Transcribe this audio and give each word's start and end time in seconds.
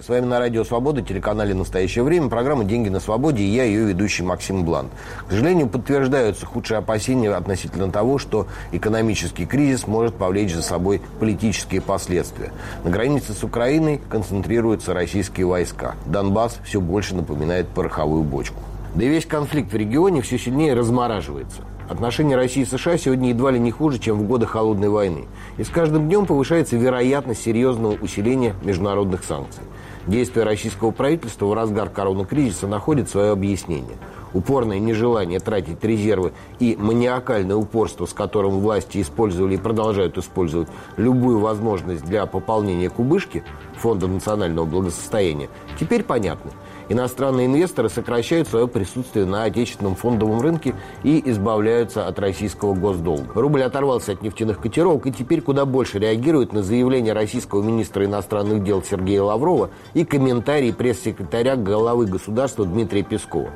Здравствуйте. 0.00 0.02
С 0.02 0.08
вами 0.08 0.24
на 0.30 0.38
Радио 0.38 0.64
Свобода, 0.64 1.02
телеканале 1.02 1.54
«Настоящее 1.54 2.04
время», 2.04 2.28
программа 2.28 2.64
«Деньги 2.64 2.88
на 2.88 3.00
свободе» 3.00 3.42
и 3.42 3.46
я, 3.46 3.64
ее 3.64 3.84
ведущий 3.84 4.22
Максим 4.22 4.64
Блан. 4.64 4.88
К 5.26 5.30
сожалению, 5.30 5.68
подтверждаются 5.68 6.46
худшие 6.46 6.78
опасения 6.78 7.30
относительно 7.30 7.90
того, 7.90 8.18
что 8.18 8.46
экономический 8.72 9.46
кризис 9.46 9.86
может 9.86 10.14
повлечь 10.14 10.54
за 10.54 10.62
собой 10.62 11.02
политические 11.18 11.80
последствия. 11.82 12.50
На 12.82 12.90
границе 12.90 13.32
с 13.32 13.44
Украиной 13.44 14.00
концентрируются 14.08 14.94
российские 14.94 15.46
войска. 15.46 15.94
Донбасс 16.06 16.58
все 16.64 16.80
больше 16.80 17.14
напоминает 17.14 17.68
пороховую 17.68 18.22
бочку. 18.22 18.60
Да 18.94 19.04
и 19.04 19.08
весь 19.08 19.26
конфликт 19.26 19.72
в 19.72 19.76
регионе 19.76 20.22
все 20.22 20.38
сильнее 20.38 20.74
размораживается. 20.74 21.62
Отношения 21.88 22.36
России 22.36 22.62
и 22.62 22.64
США 22.64 22.96
сегодня 22.96 23.30
едва 23.30 23.50
ли 23.50 23.58
не 23.58 23.72
хуже, 23.72 23.98
чем 23.98 24.16
в 24.16 24.22
годы 24.22 24.46
Холодной 24.46 24.88
войны. 24.88 25.24
И 25.58 25.64
с 25.64 25.68
каждым 25.68 26.06
днем 26.06 26.24
повышается 26.24 26.76
вероятность 26.76 27.42
серьезного 27.42 27.94
усиления 28.00 28.54
международных 28.62 29.24
санкций. 29.24 29.64
Действия 30.06 30.44
российского 30.44 30.90
правительства 30.90 31.46
в 31.46 31.52
разгар 31.52 31.90
коронакризиса 31.90 32.66
находят 32.66 33.08
свое 33.08 33.32
объяснение. 33.32 33.96
Упорное 34.34 34.78
нежелание 34.78 35.40
тратить 35.40 35.82
резервы 35.82 36.32
и 36.58 36.76
маниакальное 36.78 37.56
упорство, 37.56 38.06
с 38.06 38.12
которым 38.12 38.60
власти 38.60 39.00
использовали 39.00 39.54
и 39.54 39.58
продолжают 39.58 40.18
использовать 40.18 40.68
любую 40.96 41.40
возможность 41.40 42.04
для 42.04 42.26
пополнения 42.26 42.90
кубышки 42.90 43.44
Фонда 43.78 44.08
национального 44.08 44.66
благосостояния, 44.66 45.48
теперь 45.78 46.02
понятно– 46.02 46.50
Иностранные 46.90 47.46
инвесторы 47.46 47.88
сокращают 47.88 48.48
свое 48.48 48.66
присутствие 48.66 49.24
на 49.24 49.44
отечественном 49.44 49.94
фондовом 49.94 50.40
рынке 50.40 50.74
и 51.04 51.22
избавляются 51.30 52.08
от 52.08 52.18
российского 52.18 52.74
госдолга. 52.74 53.32
Рубль 53.32 53.62
оторвался 53.62 54.10
от 54.10 54.22
нефтяных 54.22 54.60
котировок 54.60 55.06
и 55.06 55.12
теперь 55.12 55.40
куда 55.40 55.64
больше 55.66 56.00
реагирует 56.00 56.52
на 56.52 56.64
заявление 56.64 57.12
российского 57.12 57.62
министра 57.62 58.04
иностранных 58.04 58.64
дел 58.64 58.82
Сергея 58.82 59.22
Лаврова 59.22 59.70
и 59.94 60.04
комментарии 60.04 60.72
пресс-секретаря 60.72 61.54
главы 61.54 62.06
государства 62.06 62.66
Дмитрия 62.66 63.04
Пескова. 63.04 63.50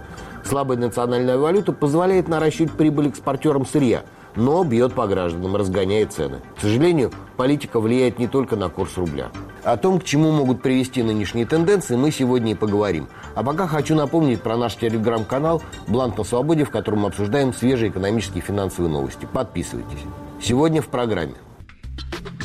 Слабая 0.45 0.79
национальная 0.79 1.39
валюта 1.39 1.73
позволяет 1.73 2.29
наращивать 2.29 2.73
прибыль 2.73 3.09
экспортерам 3.09 3.67
сырья– 3.67 4.05
но 4.37 4.65
бьет 4.65 4.95
по 4.95 5.07
гражданам, 5.07 5.57
разгоняет 5.57 6.13
цены. 6.13 6.41
К 6.57 6.61
сожалению, 6.61 7.13
политика 7.37 7.81
влияет 7.81 8.19
не 8.19 8.27
только 8.27 8.57
на 8.57 8.69
курс 8.69 8.97
рубля. 8.97 9.31
О 9.63 9.77
том, 9.77 10.01
к 10.01 10.05
чему 10.05 10.31
могут 10.33 10.63
привести 10.63 11.03
нынешние 11.03 11.47
тенденции, 11.47 11.97
мы 11.97 12.11
сегодня 12.11 12.53
и 12.53 12.55
поговорим. 12.55 13.09
А 13.35 13.43
пока 13.43 13.67
хочу 13.67 13.95
напомнить 13.95 14.43
про 14.43 14.57
наш 14.57 14.77
телеграм-канал 14.77 15.63
«Бланк 15.87 16.19
на 16.19 16.25
свободе», 16.25 16.65
в 16.65 16.71
котором 16.71 17.01
мы 17.01 17.09
обсуждаем 17.09 17.55
свежие 17.55 17.91
экономические 17.91 18.43
и 18.43 18.47
финансовые 18.47 18.93
новости. 18.93 19.27
Подписывайтесь. 19.33 20.01
Сегодня 20.43 20.83
в 20.83 20.89
программе. 20.89 21.35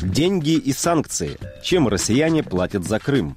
Деньги 0.00 0.52
и 0.52 0.72
санкции. 0.72 1.38
Чем 1.62 1.88
россияне 1.88 2.42
платят 2.42 2.84
за 2.84 2.98
Крым? 2.98 3.36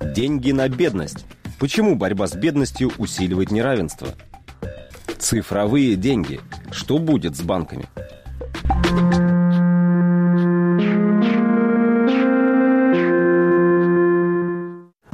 Деньги 0.00 0.52
на 0.52 0.68
бедность. 0.68 1.24
Почему 1.62 1.94
борьба 1.94 2.26
с 2.26 2.34
бедностью 2.34 2.90
усиливает 2.98 3.52
неравенство? 3.52 4.08
Цифровые 5.20 5.94
деньги. 5.94 6.40
Что 6.72 6.98
будет 6.98 7.36
с 7.36 7.40
банками? 7.40 7.84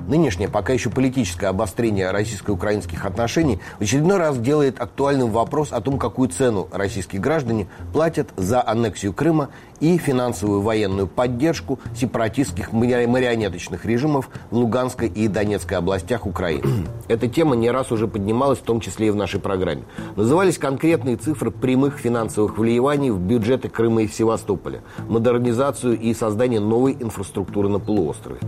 Нынешнее, 0.09 0.49
пока 0.49 0.73
еще 0.73 0.89
политическое 0.89 1.49
обострение 1.49 2.11
российско-украинских 2.11 3.05
отношений 3.05 3.61
в 3.79 3.83
очередной 3.83 4.17
раз 4.17 4.39
делает 4.39 4.81
актуальным 4.81 5.31
вопрос 5.31 5.71
о 5.71 5.83
том, 5.83 5.99
какую 5.99 6.31
цену 6.31 6.67
российские 6.73 7.21
граждане 7.21 7.69
платят 7.93 8.31
за 8.35 8.67
аннексию 8.67 9.13
Крыма 9.13 9.51
и 9.81 9.99
финансовую 9.99 10.63
военную 10.63 11.09
поддержку 11.09 11.79
сепаратистских 11.95 12.73
марионеточных 12.73 13.85
режимов 13.85 14.31
в 14.51 14.57
Луганской 14.57 15.09
и 15.09 15.29
Донецкой 15.29 15.77
областях 15.77 16.25
Украины. 16.25 16.87
Эта 17.09 17.29
тема 17.29 17.55
не 17.55 17.71
раз 17.71 17.93
уже 17.93 18.09
поднималась, 18.09 18.61
в 18.61 18.63
том 18.63 18.81
числе 18.81 19.09
и 19.09 19.11
в 19.11 19.17
нашей 19.17 19.41
программе. 19.41 19.83
Назывались 20.17 20.57
конкретные 20.57 21.17
цифры 21.17 21.51
прямых 21.51 21.99
финансовых 21.99 22.57
вливаний 22.57 23.11
в 23.11 23.19
бюджеты 23.19 23.69
Крыма 23.69 24.05
и 24.05 24.09
Севастополя, 24.09 24.81
модернизацию 25.07 26.01
и 26.01 26.15
создание 26.15 26.61
новой 26.61 26.97
инфраструктуры 26.99 27.69
на 27.69 27.79
полуострове. 27.79 28.39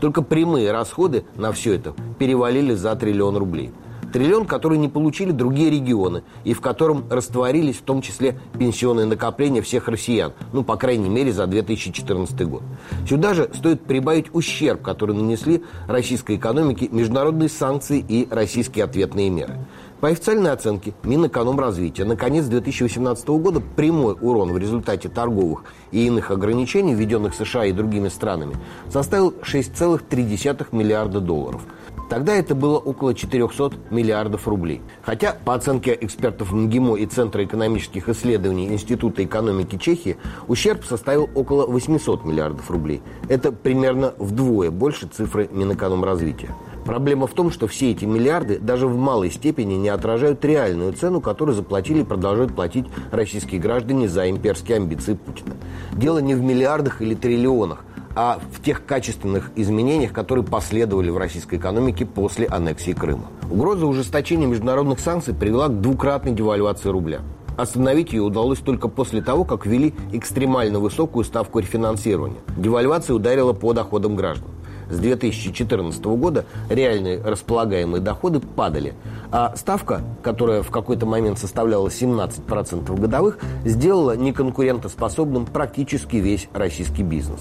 Только 0.00 0.22
прямые 0.22 0.72
расходы 0.72 1.24
на 1.36 1.52
все 1.52 1.74
это 1.74 1.94
перевалили 2.18 2.74
за 2.74 2.94
триллион 2.96 3.36
рублей. 3.36 3.72
Триллион, 4.14 4.46
который 4.46 4.78
не 4.78 4.88
получили 4.88 5.32
другие 5.32 5.70
регионы 5.70 6.22
и 6.44 6.54
в 6.54 6.60
котором 6.60 7.04
растворились 7.10 7.78
в 7.78 7.82
том 7.82 8.00
числе 8.00 8.38
пенсионные 8.56 9.06
накопления 9.06 9.60
всех 9.60 9.88
россиян, 9.88 10.32
ну, 10.52 10.62
по 10.62 10.76
крайней 10.76 11.08
мере, 11.08 11.32
за 11.32 11.48
2014 11.48 12.46
год. 12.46 12.62
Сюда 13.08 13.34
же 13.34 13.50
стоит 13.52 13.82
прибавить 13.82 14.26
ущерб, 14.32 14.82
который 14.82 15.16
нанесли 15.16 15.64
российской 15.88 16.36
экономике 16.36 16.88
международные 16.92 17.48
санкции 17.48 18.04
и 18.08 18.28
российские 18.30 18.84
ответные 18.84 19.30
меры. 19.30 19.58
По 20.04 20.10
официальной 20.10 20.52
оценке 20.52 20.92
Минэкономразвития 21.02 22.04
на 22.04 22.14
конец 22.14 22.44
2018 22.44 23.26
года 23.26 23.60
прямой 23.60 24.14
урон 24.20 24.52
в 24.52 24.58
результате 24.58 25.08
торговых 25.08 25.64
и 25.92 26.06
иных 26.06 26.30
ограничений, 26.30 26.92
введенных 26.92 27.34
США 27.34 27.64
и 27.64 27.72
другими 27.72 28.08
странами, 28.08 28.54
составил 28.90 29.30
6,3 29.30 30.66
миллиарда 30.72 31.20
долларов. 31.20 31.62
Тогда 32.10 32.34
это 32.34 32.54
было 32.54 32.76
около 32.76 33.14
400 33.14 33.76
миллиардов 33.88 34.46
рублей. 34.46 34.82
Хотя, 35.00 35.38
по 35.42 35.54
оценке 35.54 35.96
экспертов 35.98 36.52
МГИМО 36.52 36.96
и 36.96 37.06
Центра 37.06 37.42
экономических 37.42 38.10
исследований 38.10 38.68
Института 38.68 39.24
экономики 39.24 39.78
Чехии, 39.78 40.18
ущерб 40.48 40.84
составил 40.84 41.30
около 41.34 41.66
800 41.66 42.26
миллиардов 42.26 42.70
рублей. 42.70 43.00
Это 43.30 43.52
примерно 43.52 44.12
вдвое 44.18 44.70
больше 44.70 45.06
цифры 45.06 45.48
Минэкономразвития. 45.50 46.54
Проблема 46.84 47.26
в 47.26 47.32
том, 47.32 47.50
что 47.50 47.66
все 47.66 47.92
эти 47.92 48.04
миллиарды 48.04 48.58
даже 48.58 48.86
в 48.86 48.96
малой 48.96 49.30
степени 49.30 49.74
не 49.74 49.88
отражают 49.88 50.44
реальную 50.44 50.92
цену, 50.92 51.20
которую 51.20 51.54
заплатили 51.54 52.00
и 52.00 52.04
продолжают 52.04 52.54
платить 52.54 52.84
российские 53.10 53.60
граждане 53.60 54.06
за 54.08 54.28
имперские 54.28 54.76
амбиции 54.76 55.14
Путина. 55.14 55.54
Дело 55.92 56.18
не 56.18 56.34
в 56.34 56.42
миллиардах 56.42 57.00
или 57.00 57.14
триллионах, 57.14 57.84
а 58.14 58.38
в 58.52 58.62
тех 58.62 58.84
качественных 58.84 59.50
изменениях, 59.56 60.12
которые 60.12 60.44
последовали 60.44 61.08
в 61.08 61.16
российской 61.16 61.56
экономике 61.56 62.04
после 62.04 62.46
аннексии 62.46 62.92
Крыма. 62.92 63.30
Угроза 63.50 63.86
ужесточения 63.86 64.46
международных 64.46 65.00
санкций 65.00 65.34
привела 65.34 65.68
к 65.68 65.80
двукратной 65.80 66.32
девальвации 66.32 66.90
рубля. 66.90 67.20
Остановить 67.56 68.12
ее 68.12 68.22
удалось 68.22 68.58
только 68.58 68.88
после 68.88 69.22
того, 69.22 69.44
как 69.44 69.64
ввели 69.64 69.94
экстремально 70.12 70.80
высокую 70.80 71.24
ставку 71.24 71.60
рефинансирования. 71.60 72.40
Девальвация 72.56 73.14
ударила 73.14 73.52
по 73.52 73.72
доходам 73.72 74.16
граждан 74.16 74.50
с 74.90 74.98
2014 74.98 76.04
года 76.04 76.44
реальные 76.68 77.20
располагаемые 77.22 78.00
доходы 78.00 78.40
падали. 78.40 78.94
А 79.30 79.54
ставка, 79.56 80.02
которая 80.22 80.62
в 80.62 80.70
какой-то 80.70 81.06
момент 81.06 81.38
составляла 81.38 81.88
17% 81.88 83.00
годовых, 83.00 83.38
сделала 83.64 84.16
неконкурентоспособным 84.16 85.46
практически 85.46 86.16
весь 86.16 86.48
российский 86.52 87.02
бизнес. 87.02 87.40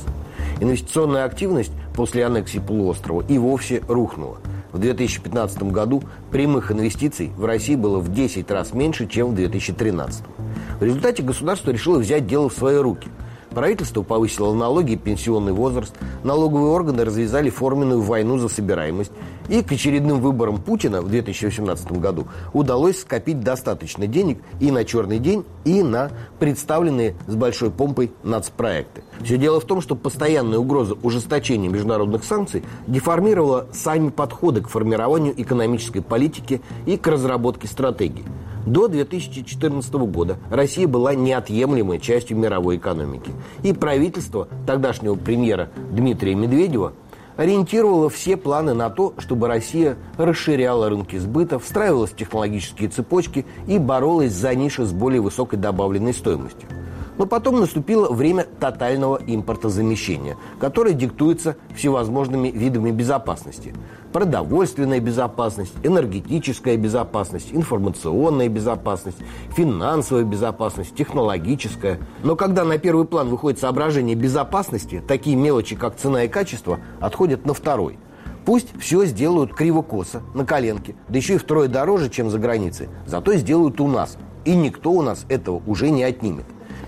Инвестиционная 0.59 1.25
активность 1.25 1.71
после 1.95 2.25
аннексии 2.25 2.59
полуострова 2.59 3.23
и 3.27 3.37
вовсе 3.37 3.81
рухнула. 3.87 4.37
В 4.71 4.79
2015 4.79 5.63
году 5.63 6.03
прямых 6.31 6.71
инвестиций 6.71 7.31
в 7.37 7.45
России 7.45 7.75
было 7.75 7.99
в 7.99 8.11
10 8.11 8.49
раз 8.49 8.73
меньше, 8.73 9.07
чем 9.07 9.31
в 9.31 9.35
2013. 9.35 10.23
В 10.79 10.83
результате 10.83 11.21
государство 11.21 11.69
решило 11.69 11.99
взять 11.99 12.25
дело 12.25 12.49
в 12.49 12.53
свои 12.53 12.77
руки– 12.77 13.09
Правительство 13.53 14.01
повысило 14.01 14.53
налоги 14.53 14.93
и 14.93 14.97
пенсионный 14.97 15.53
возраст, 15.53 15.93
налоговые 16.23 16.71
органы 16.71 17.05
развязали 17.05 17.49
форменную 17.49 18.01
войну 18.01 18.37
за 18.37 18.49
собираемость, 18.49 19.11
и 19.47 19.61
к 19.61 19.71
очередным 19.71 20.21
выборам 20.21 20.59
Путина 20.59 21.01
в 21.01 21.09
2018 21.09 21.91
году 21.93 22.27
удалось 22.53 23.01
скопить 23.01 23.41
достаточно 23.41 24.07
денег 24.07 24.39
и 24.59 24.71
на 24.71 24.85
черный 24.85 25.19
день, 25.19 25.45
и 25.65 25.83
на 25.83 26.11
представленные 26.39 27.15
с 27.27 27.35
большой 27.35 27.69
помпой 27.69 28.11
нацпроекты. 28.23 29.03
Все 29.21 29.37
дело 29.37 29.59
в 29.59 29.65
том, 29.65 29.81
что 29.81 29.95
постоянная 29.95 30.57
угроза 30.59 30.95
ужесточения 31.03 31.69
международных 31.69 32.23
санкций 32.23 32.63
деформировала 32.87 33.67
сами 33.71 34.09
подходы 34.09 34.61
к 34.61 34.69
формированию 34.69 35.39
экономической 35.39 36.01
политики 36.01 36.61
и 36.85 36.97
к 36.97 37.05
разработке 37.07 37.67
стратегии. 37.67 38.25
До 38.65 38.87
2014 38.87 39.93
года 39.93 40.37
Россия 40.49 40.87
была 40.87 41.13
неотъемлемой 41.15 41.99
частью 41.99 42.37
мировой 42.37 42.77
экономики. 42.77 43.31
И 43.61 43.73
правительство 43.73 44.47
тогдашнего 44.65 45.15
премьера 45.15 45.69
Дмитрия 45.91 46.33
Медведева 46.33 46.93
ориентировало 47.35 48.09
все 48.09 48.37
планы 48.37 48.73
на 48.73 48.89
то, 48.89 49.13
чтобы 49.17 49.47
Россия 49.47 49.97
расширяла 50.17 50.89
рынки 50.89 51.17
сбыта, 51.17 51.59
встраивалась 51.59 52.11
в 52.11 52.15
технологические 52.15 52.89
цепочки 52.89 53.45
и 53.67 53.79
боролась 53.79 54.31
за 54.31 54.55
ниши 54.55 54.85
с 54.85 54.93
более 54.93 55.19
высокой 55.19 55.59
добавленной 55.59 56.13
стоимостью. 56.13 56.69
Но 57.17 57.25
потом 57.25 57.59
наступило 57.59 58.11
время 58.11 58.45
тотального 58.59 59.19
импортозамещения, 59.25 60.37
которое 60.59 60.93
диктуется 60.93 61.55
всевозможными 61.75 62.49
видами 62.49 62.91
безопасности. 62.91 63.73
Продовольственная 64.11 64.99
безопасность, 64.99 65.73
энергетическая 65.83 66.77
безопасность, 66.77 67.49
информационная 67.51 68.49
безопасность, 68.49 69.17
финансовая 69.55 70.23
безопасность, 70.23 70.95
технологическая. 70.95 71.99
Но 72.23 72.35
когда 72.35 72.63
на 72.63 72.77
первый 72.77 73.05
план 73.05 73.29
выходит 73.29 73.59
соображение 73.59 74.15
безопасности, 74.15 75.01
такие 75.07 75.35
мелочи, 75.35 75.75
как 75.75 75.95
цена 75.95 76.23
и 76.23 76.27
качество, 76.27 76.79
отходят 76.99 77.45
на 77.45 77.53
второй. 77.53 77.97
Пусть 78.45 78.77
все 78.77 79.05
сделают 79.05 79.53
криво-косо, 79.53 80.21
на 80.33 80.45
коленке, 80.45 80.95
да 81.07 81.17
еще 81.17 81.35
и 81.35 81.37
втрое 81.37 81.69
дороже, 81.69 82.09
чем 82.09 82.29
за 82.29 82.39
границей. 82.39 82.89
Зато 83.05 83.35
сделают 83.35 83.79
у 83.79 83.87
нас. 83.87 84.17
И 84.43 84.53
никто 84.53 84.91
у 84.91 85.01
нас 85.01 85.25
этого 85.29 85.61
уже 85.65 85.89
не 85.89 86.03
отнимет. 86.03 86.45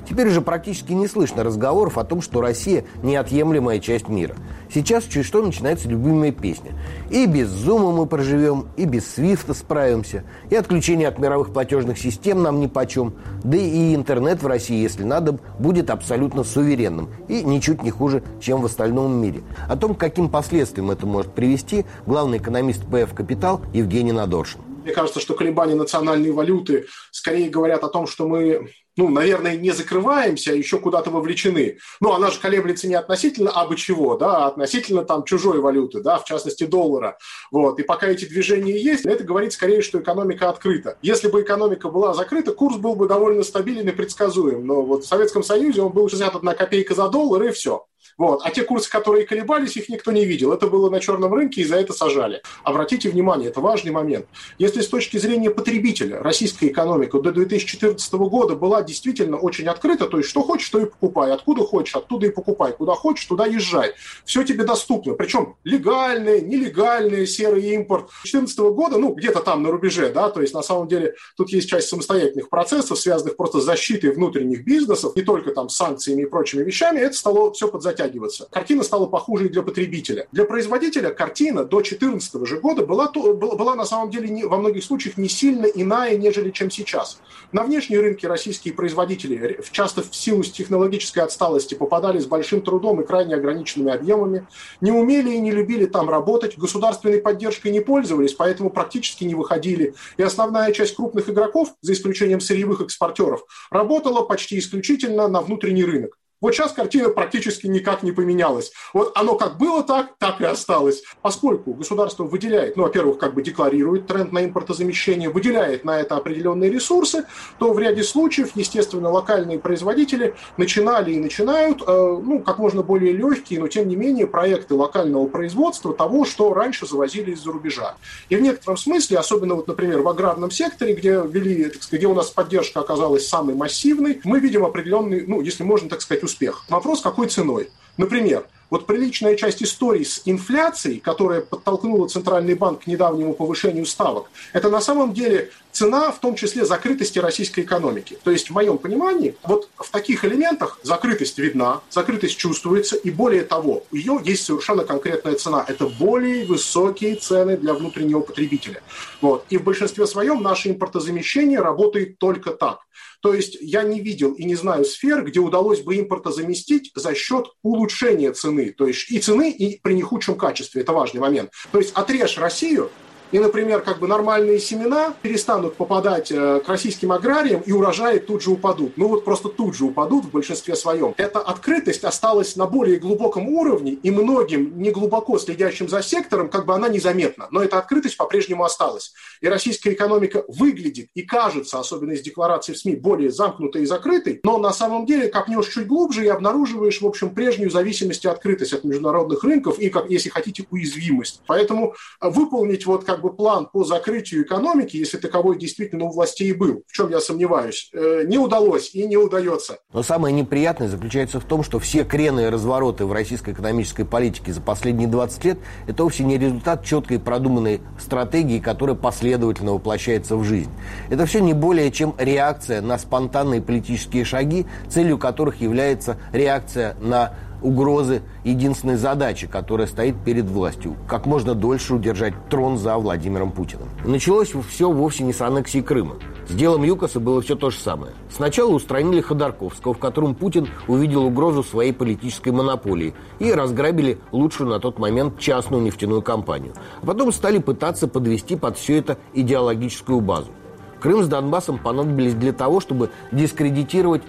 Теперь 0.07 0.27
уже 0.27 0.41
практически 0.41 0.93
не 0.93 1.07
слышно 1.07 1.43
разговоров 1.43 1.97
о 1.97 2.03
том, 2.03 2.21
что 2.21 2.41
Россия– 2.41 2.85
неотъемлемая 3.03 3.79
часть 3.79 4.07
мира. 4.07 4.35
Сейчас 4.71 5.05
чуть 5.05 5.25
что 5.25 5.41
начинается 5.41 5.89
любимая 5.89 6.31
песня. 6.31 6.71
И 7.09 7.25
без 7.25 7.47
Зума 7.47 7.91
мы 7.91 8.05
проживем, 8.05 8.67
и 8.77 8.85
без 8.85 9.07
Свифта 9.07 9.53
справимся, 9.53 10.23
и 10.49 10.55
отключение 10.55 11.07
от 11.07 11.17
мировых 11.17 11.51
платежных 11.51 11.97
систем 11.97 12.43
нам 12.43 12.59
нипочем, 12.59 13.15
да 13.43 13.57
и 13.57 13.95
интернет 13.95 14.43
в 14.43 14.47
России, 14.47 14.81
если 14.81 15.03
надо, 15.03 15.39
будет 15.59 15.89
абсолютно 15.89 16.43
суверенным 16.43 17.09
и 17.27 17.43
ничуть 17.43 17.81
не 17.81 17.91
хуже, 17.91 18.23
чем 18.39 18.61
в 18.61 18.65
остальном 18.65 19.13
мире. 19.13 19.41
О 19.67 19.75
том, 19.75 19.95
к 19.95 19.99
каким 19.99 20.29
последствиям 20.29 20.91
это 20.91 21.05
может 21.07 21.33
привести, 21.33 21.85
главный 22.05 22.37
экономист 22.37 22.83
ПФ 22.85 23.13
«Капитал» 23.13 23.61
Евгений 23.73 24.11
Надоршин. 24.11 24.61
Мне 24.83 24.93
кажется, 24.93 25.19
что 25.19 25.33
колебания 25.33 25.73
национальной 25.73 26.31
валюты 26.31 26.85
скорее 27.11 27.49
говорят 27.49 27.83
о 27.83 27.89
том, 27.89 28.05
что 28.05 28.27
мы 28.27 28.69
ну, 28.97 29.09
наверное, 29.09 29.57
не 29.57 29.71
закрываемся, 29.71 30.51
а 30.51 30.55
еще 30.55 30.79
куда-то 30.79 31.09
вовлечены. 31.09 31.77
Ну, 31.99 32.13
она 32.13 32.31
же 32.31 32.39
колеблется 32.39 32.87
не 32.87 32.95
относительно 32.95 33.51
абы 33.51 33.75
чего, 33.75 34.15
да, 34.15 34.45
а 34.45 34.47
относительно 34.47 35.03
там 35.03 35.23
чужой 35.23 35.59
валюты, 35.59 36.01
да, 36.01 36.17
в 36.17 36.25
частности 36.25 36.65
доллара. 36.65 37.17
Вот. 37.51 37.79
И 37.79 37.83
пока 37.83 38.07
эти 38.07 38.25
движения 38.25 38.79
есть, 38.79 39.05
это 39.05 39.23
говорит 39.23 39.53
скорее, 39.53 39.81
что 39.81 39.99
экономика 39.99 40.49
открыта. 40.49 40.97
Если 41.01 41.27
бы 41.27 41.41
экономика 41.41 41.89
была 41.89 42.13
закрыта, 42.13 42.53
курс 42.53 42.77
был 42.77 42.95
бы 42.95 43.07
довольно 43.07 43.43
стабилен 43.43 43.87
и 43.87 43.91
предсказуем. 43.91 44.65
Но 44.65 44.81
вот 44.81 45.03
в 45.03 45.07
Советском 45.07 45.43
Союзе 45.43 45.81
он 45.81 45.91
был 45.91 46.09
61 46.09 46.55
копейка 46.55 46.95
за 46.95 47.09
доллар, 47.09 47.43
и 47.43 47.51
все. 47.51 47.85
Вот. 48.17 48.41
А 48.43 48.51
те 48.51 48.63
курсы, 48.63 48.89
которые 48.89 49.25
колебались, 49.25 49.77
их 49.77 49.89
никто 49.89 50.11
не 50.11 50.25
видел. 50.25 50.53
Это 50.53 50.67
было 50.67 50.89
на 50.89 50.99
черном 50.99 51.33
рынке, 51.33 51.61
и 51.61 51.65
за 51.65 51.77
это 51.77 51.93
сажали. 51.93 52.41
Обратите 52.63 53.09
внимание, 53.09 53.49
это 53.49 53.61
важный 53.61 53.91
момент. 53.91 54.27
Если 54.57 54.81
с 54.81 54.87
точки 54.87 55.17
зрения 55.17 55.49
потребителя 55.49 56.21
российская 56.21 56.67
экономика 56.67 57.19
до 57.19 57.31
2014 57.31 58.13
года 58.13 58.55
была 58.55 58.81
действительно 58.81 59.37
очень 59.37 59.67
открыта, 59.67 60.07
то 60.07 60.17
есть 60.17 60.29
что 60.29 60.41
хочешь, 60.41 60.69
то 60.69 60.79
и 60.79 60.85
покупай, 60.85 61.31
откуда 61.31 61.63
хочешь, 61.63 61.95
оттуда 61.95 62.27
и 62.27 62.29
покупай, 62.29 62.73
куда 62.73 62.93
хочешь, 62.93 63.25
туда 63.25 63.45
езжай. 63.45 63.93
Все 64.25 64.43
тебе 64.43 64.63
доступно. 64.63 65.13
Причем 65.13 65.55
легальные, 65.63 66.41
нелегальные, 66.41 67.27
серый 67.27 67.63
импорт. 67.73 68.09
2014 68.23 68.59
года, 68.75 68.97
ну, 68.97 69.13
где-то 69.13 69.41
там 69.41 69.63
на 69.63 69.71
рубеже, 69.71 70.11
да, 70.11 70.29
то 70.29 70.41
есть 70.41 70.53
на 70.53 70.61
самом 70.61 70.87
деле 70.87 71.15
тут 71.35 71.49
есть 71.49 71.69
часть 71.69 71.89
самостоятельных 71.89 72.49
процессов, 72.49 72.99
связанных 72.99 73.37
просто 73.37 73.61
с 73.61 73.63
защитой 73.65 74.11
внутренних 74.11 74.63
бизнесов, 74.63 75.15
не 75.15 75.21
только 75.21 75.51
там 75.51 75.69
с 75.69 75.75
санкциями 75.75 76.23
и 76.23 76.25
прочими 76.25 76.63
вещами, 76.63 76.99
это 76.99 77.15
стало 77.15 77.53
все 77.53 77.67
под 77.67 77.83
затягиваться. 77.95 78.47
Картина 78.51 78.83
стала 78.83 79.05
похуже 79.05 79.45
и 79.45 79.49
для 79.49 79.61
потребителя. 79.61 80.27
Для 80.31 80.45
производителя 80.45 81.11
картина 81.11 81.63
до 81.63 81.77
2014 81.77 82.45
же 82.45 82.59
года 82.59 82.85
была, 82.85 83.11
была, 83.11 83.75
на 83.75 83.85
самом 83.85 84.09
деле 84.09 84.29
не, 84.29 84.43
во 84.43 84.57
многих 84.57 84.83
случаях 84.83 85.17
не 85.17 85.29
сильно 85.29 85.65
иная, 85.65 86.17
нежели 86.17 86.51
чем 86.51 86.69
сейчас. 86.69 87.19
На 87.51 87.63
внешние 87.63 88.01
рынки 88.01 88.25
российские 88.25 88.73
производители, 88.73 89.59
часто 89.71 90.01
в 90.01 90.15
силу 90.15 90.43
технологической 90.43 91.23
отсталости, 91.23 91.75
попадали 91.75 92.19
с 92.19 92.25
большим 92.25 92.61
трудом 92.61 93.01
и 93.01 93.05
крайне 93.05 93.35
ограниченными 93.35 93.93
объемами, 93.93 94.47
не 94.81 94.91
умели 94.91 95.31
и 95.31 95.39
не 95.39 95.51
любили 95.51 95.85
там 95.85 96.09
работать, 96.09 96.57
государственной 96.57 97.19
поддержкой 97.19 97.71
не 97.71 97.79
пользовались, 97.79 98.33
поэтому 98.33 98.69
практически 98.69 99.23
не 99.23 99.35
выходили. 99.35 99.93
И 100.17 100.23
основная 100.23 100.71
часть 100.71 100.95
крупных 100.95 101.29
игроков, 101.29 101.73
за 101.81 101.93
исключением 101.93 102.41
сырьевых 102.41 102.81
экспортеров, 102.81 103.43
работала 103.71 104.21
почти 104.21 104.59
исключительно 104.59 105.27
на 105.27 105.41
внутренний 105.41 105.85
рынок. 105.85 106.17
Вот 106.41 106.53
сейчас 106.53 106.73
картина 106.73 107.09
практически 107.09 107.65
никак 107.67 108.03
не 108.03 108.11
поменялась. 108.11 108.71
Вот 108.93 109.13
оно 109.15 109.35
как 109.35 109.57
было 109.57 109.83
так, 109.83 110.15
так 110.19 110.41
и 110.41 110.45
осталось. 110.45 111.01
Поскольку 111.21 111.73
государство 111.73 112.25
выделяет, 112.25 112.75
ну, 112.75 112.83
во-первых, 112.83 113.19
как 113.19 113.33
бы 113.33 113.41
декларирует 113.41 114.07
тренд 114.07 114.33
на 114.33 114.43
импортозамещение, 114.43 115.29
выделяет 115.29 115.85
на 115.85 115.99
это 115.99 116.17
определенные 116.17 116.69
ресурсы, 116.69 117.25
то 117.57 117.71
в 117.71 117.79
ряде 117.79 118.03
случаев, 118.03 118.51
естественно, 118.55 119.09
локальные 119.09 119.59
производители 119.59 120.35
начинали 120.57 121.13
и 121.13 121.19
начинают, 121.19 121.81
э, 121.81 121.85
ну, 121.87 122.41
как 122.41 122.59
можно 122.59 122.83
более 122.83 123.13
легкие, 123.13 123.61
но 123.61 123.69
тем 123.69 123.87
не 123.87 123.95
менее 123.95 124.27
проекты 124.27 124.75
локального 124.75 125.27
производства 125.27 125.93
того, 125.93 126.25
что 126.25 126.53
раньше 126.53 126.85
завозили 126.85 127.31
из-за 127.31 127.51
рубежа. 127.51 127.95
И 128.27 128.35
в 128.35 128.41
некотором 128.41 128.75
смысле, 128.75 129.19
особенно 129.19 129.55
вот, 129.55 129.67
например, 129.67 130.01
в 130.01 130.07
аграрном 130.09 130.51
секторе, 130.51 130.95
где 130.95 131.21
вели, 131.25 131.69
так 131.69 131.81
сказать, 131.81 132.01
где 132.01 132.07
у 132.07 132.13
нас 132.13 132.29
поддержка 132.29 132.81
оказалась 132.81 133.27
самой 133.27 133.55
массивной, 133.55 134.19
мы 134.25 134.41
видим 134.41 134.65
определенный, 134.65 135.25
ну, 135.25 135.39
если 135.39 135.63
можно 135.63 135.87
так 135.87 136.01
сказать, 136.01 136.24
успех. 136.25 136.65
Вопрос, 136.69 137.01
какой 137.01 137.27
ценой? 137.27 137.69
Например, 137.97 138.45
вот 138.69 138.87
приличная 138.87 139.35
часть 139.35 139.63
истории 139.63 140.03
с 140.03 140.21
инфляцией, 140.25 140.99
которая 140.99 141.41
подтолкнула 141.41 142.07
Центральный 142.07 142.55
банк 142.55 142.83
к 142.83 142.87
недавнему 142.87 143.33
повышению 143.33 143.85
ставок, 143.85 144.29
это 144.53 144.69
на 144.69 144.81
самом 144.81 145.13
деле 145.13 145.51
цена, 145.71 146.11
в 146.11 146.19
том 146.19 146.35
числе 146.35 146.65
закрытости 146.65 147.19
российской 147.19 147.61
экономики. 147.61 148.17
То 148.23 148.31
есть, 148.31 148.49
в 148.49 148.53
моем 148.53 148.77
понимании, 148.77 149.35
вот 149.43 149.69
в 149.77 149.89
таких 149.91 150.25
элементах 150.25 150.79
закрытость 150.83 151.37
видна, 151.37 151.81
закрытость 151.89 152.37
чувствуется, 152.37 152.95
и 152.95 153.11
более 153.11 153.43
того, 153.43 153.83
у 153.91 153.95
ее 153.95 154.19
есть 154.23 154.45
совершенно 154.45 154.83
конкретная 154.83 155.35
цена. 155.35 155.63
Это 155.67 155.87
более 155.87 156.45
высокие 156.45 157.15
цены 157.15 157.57
для 157.57 157.73
внутреннего 157.73 158.21
потребителя. 158.21 158.81
Вот. 159.21 159.45
И 159.49 159.57
в 159.57 159.63
большинстве 159.63 160.07
своем 160.07 160.41
наше 160.41 160.69
импортозамещение 160.71 161.59
работает 161.59 162.17
только 162.17 162.51
так. 162.51 162.79
То 163.21 163.33
есть 163.33 163.57
я 163.61 163.83
не 163.83 164.01
видел 164.01 164.33
и 164.33 164.43
не 164.45 164.55
знаю 164.55 164.85
сфер, 164.85 165.23
где 165.23 165.39
удалось 165.39 165.81
бы 165.81 165.95
импорта 165.95 166.31
заместить 166.31 166.91
за 166.95 167.13
счет 167.15 167.47
улучшения 167.61 168.31
цены. 168.31 168.71
То 168.71 168.87
есть 168.87 169.11
и 169.11 169.19
цены, 169.19 169.51
и 169.51 169.79
при 169.81 169.93
не 169.93 170.01
худшем 170.01 170.37
качестве. 170.37 170.81
Это 170.81 170.93
важный 170.93 171.21
момент. 171.21 171.51
То 171.71 171.79
есть 171.79 171.91
отрежь 171.93 172.37
Россию, 172.37 172.89
и, 173.35 173.39
например, 173.39 173.81
как 173.81 173.99
бы 173.99 174.07
нормальные 174.07 174.59
семена 174.59 175.13
перестанут 175.21 175.75
попадать 175.75 176.31
э, 176.31 176.61
к 176.65 176.69
российским 176.69 177.11
аграриям, 177.11 177.61
и 177.65 177.73
урожаи 177.73 178.19
тут 178.19 178.41
же 178.41 178.49
упадут. 178.51 178.93
Ну 178.95 179.09
вот 179.09 179.25
просто 179.25 179.49
тут 179.49 179.75
же 179.75 179.83
упадут 179.83 180.23
в 180.23 180.31
большинстве 180.31 180.77
своем. 180.77 181.13
Эта 181.17 181.39
открытость 181.39 182.05
осталась 182.05 182.55
на 182.55 182.65
более 182.65 182.97
глубоком 182.97 183.49
уровне, 183.49 183.91
и 183.91 184.09
многим, 184.09 184.81
не 184.81 184.89
глубоко 184.89 185.37
следящим 185.37 185.89
за 185.89 186.01
сектором, 186.01 186.47
как 186.47 186.65
бы 186.65 186.75
она 186.75 186.87
незаметна. 186.87 187.49
Но 187.51 187.61
эта 187.61 187.77
открытость 187.77 188.15
по-прежнему 188.15 188.63
осталась. 188.63 189.11
И 189.41 189.49
российская 189.49 189.91
экономика 189.91 190.45
выглядит 190.47 191.09
и 191.13 191.23
кажется, 191.23 191.77
особенно 191.77 192.13
из 192.13 192.21
декларации 192.21 192.71
в 192.71 192.77
СМИ, 192.77 192.95
более 192.95 193.31
замкнутой 193.31 193.81
и 193.81 193.85
закрытой, 193.85 194.39
но 194.45 194.59
на 194.59 194.71
самом 194.71 195.05
деле 195.05 195.27
копнешь 195.27 195.67
чуть 195.67 195.87
глубже 195.87 196.23
и 196.23 196.29
обнаруживаешь, 196.29 197.01
в 197.01 197.05
общем, 197.05 197.31
прежнюю 197.31 197.69
зависимость 197.69 198.23
и 198.23 198.29
открытость 198.29 198.71
от 198.71 198.85
международных 198.85 199.43
рынков 199.43 199.77
и, 199.77 199.89
как, 199.89 200.09
если 200.09 200.29
хотите, 200.29 200.65
уязвимость. 200.71 201.41
Поэтому 201.47 201.95
выполнить 202.21 202.85
вот 202.85 203.03
как 203.03 203.15
как 203.15 203.23
бы 203.25 203.35
план 203.35 203.67
по 203.71 203.83
закрытию 203.83 204.43
экономики, 204.43 204.97
если 204.97 205.17
таковой 205.17 205.57
действительно 205.57 206.05
у 206.05 206.11
властей 206.11 206.53
был, 206.53 206.83
в 206.87 206.93
чем 206.93 207.09
я 207.09 207.19
сомневаюсь, 207.19 207.89
э, 207.91 208.23
не 208.25 208.37
удалось 208.37 208.93
и 208.93 209.05
не 209.07 209.17
удается. 209.17 209.79
Но 209.93 210.03
самое 210.03 210.33
неприятное 210.33 210.87
заключается 210.87 211.39
в 211.39 211.45
том, 211.45 211.63
что 211.63 211.79
все 211.79 212.03
крены 212.03 212.41
и 212.41 212.45
развороты 212.45 213.05
в 213.05 213.11
российской 213.11 213.53
экономической 213.53 214.03
политике 214.03 214.53
за 214.53 214.61
последние 214.61 215.07
20 215.07 215.45
лет– 215.45 215.57
это 215.87 216.03
вовсе 216.03 216.23
не 216.23 216.37
результат 216.37 216.85
четкой 216.85 217.19
продуманной 217.19 217.81
стратегии, 217.99 218.59
которая 218.59 218.95
последовательно 218.95 219.73
воплощается 219.73 220.35
в 220.37 220.43
жизнь. 220.43 220.69
Это 221.09 221.25
все 221.25 221.39
не 221.39 221.53
более 221.53 221.91
чем 221.91 222.13
реакция 222.19 222.81
на 222.81 222.97
спонтанные 222.99 223.61
политические 223.61 224.23
шаги, 224.23 224.67
целью 224.87 225.17
которых 225.17 225.61
является 225.61 226.17
реакция 226.31 226.95
на 226.99 227.33
угрозы 227.65 228.21
единственной 228.43 228.95
задачи, 228.95 229.47
которая 229.47 229.87
стоит 229.87 230.15
перед 230.23 230.45
властью– 230.45 230.95
как 231.07 231.25
можно 231.25 231.55
дольше 231.55 231.95
удержать 231.95 232.33
трон 232.49 232.77
за 232.77 232.97
Владимиром 232.97 233.51
Путиным. 233.51 233.89
Началось 234.05 234.53
все 234.69 234.91
вовсе 234.91 235.23
не 235.23 235.33
с 235.33 235.41
аннексии 235.41 235.81
Крыма. 235.81 236.15
С 236.47 236.53
делом 236.53 236.83
ЮКОСа 236.83 237.19
было 237.19 237.41
все 237.41 237.55
то 237.55 237.71
же 237.71 237.77
самое. 237.79 238.13
Сначала 238.29 238.71
устранили 238.71 239.19
Ходорковского, 239.19 239.95
в 239.95 239.97
котором 239.97 240.35
Путин 240.35 240.67
увидел 240.87 241.25
угрозу 241.25 241.63
своей 241.63 241.91
политической 241.91 242.49
монополии, 242.49 243.15
и 243.39 243.51
разграбили 243.51 244.19
лучшую 244.31 244.69
на 244.69 244.79
тот 244.79 244.99
момент 244.99 245.39
частную 245.39 245.81
нефтяную 245.81 246.21
компанию. 246.21 246.73
А 247.01 247.05
потом 247.05 247.31
стали 247.31 247.57
пытаться 247.57 248.07
подвести 248.07 248.55
под 248.55 248.77
все 248.77 248.97
это 248.97 249.17
идеологическую 249.33 250.21
базу. 250.21 250.51
Крым 250.99 251.23
с 251.23 251.27
Донбассом 251.27 251.77
понадобились 251.77 252.33
для 252.33 252.51
того, 252.51 252.79
чтобы 252.79 253.09
дискредитировать 253.31 254.23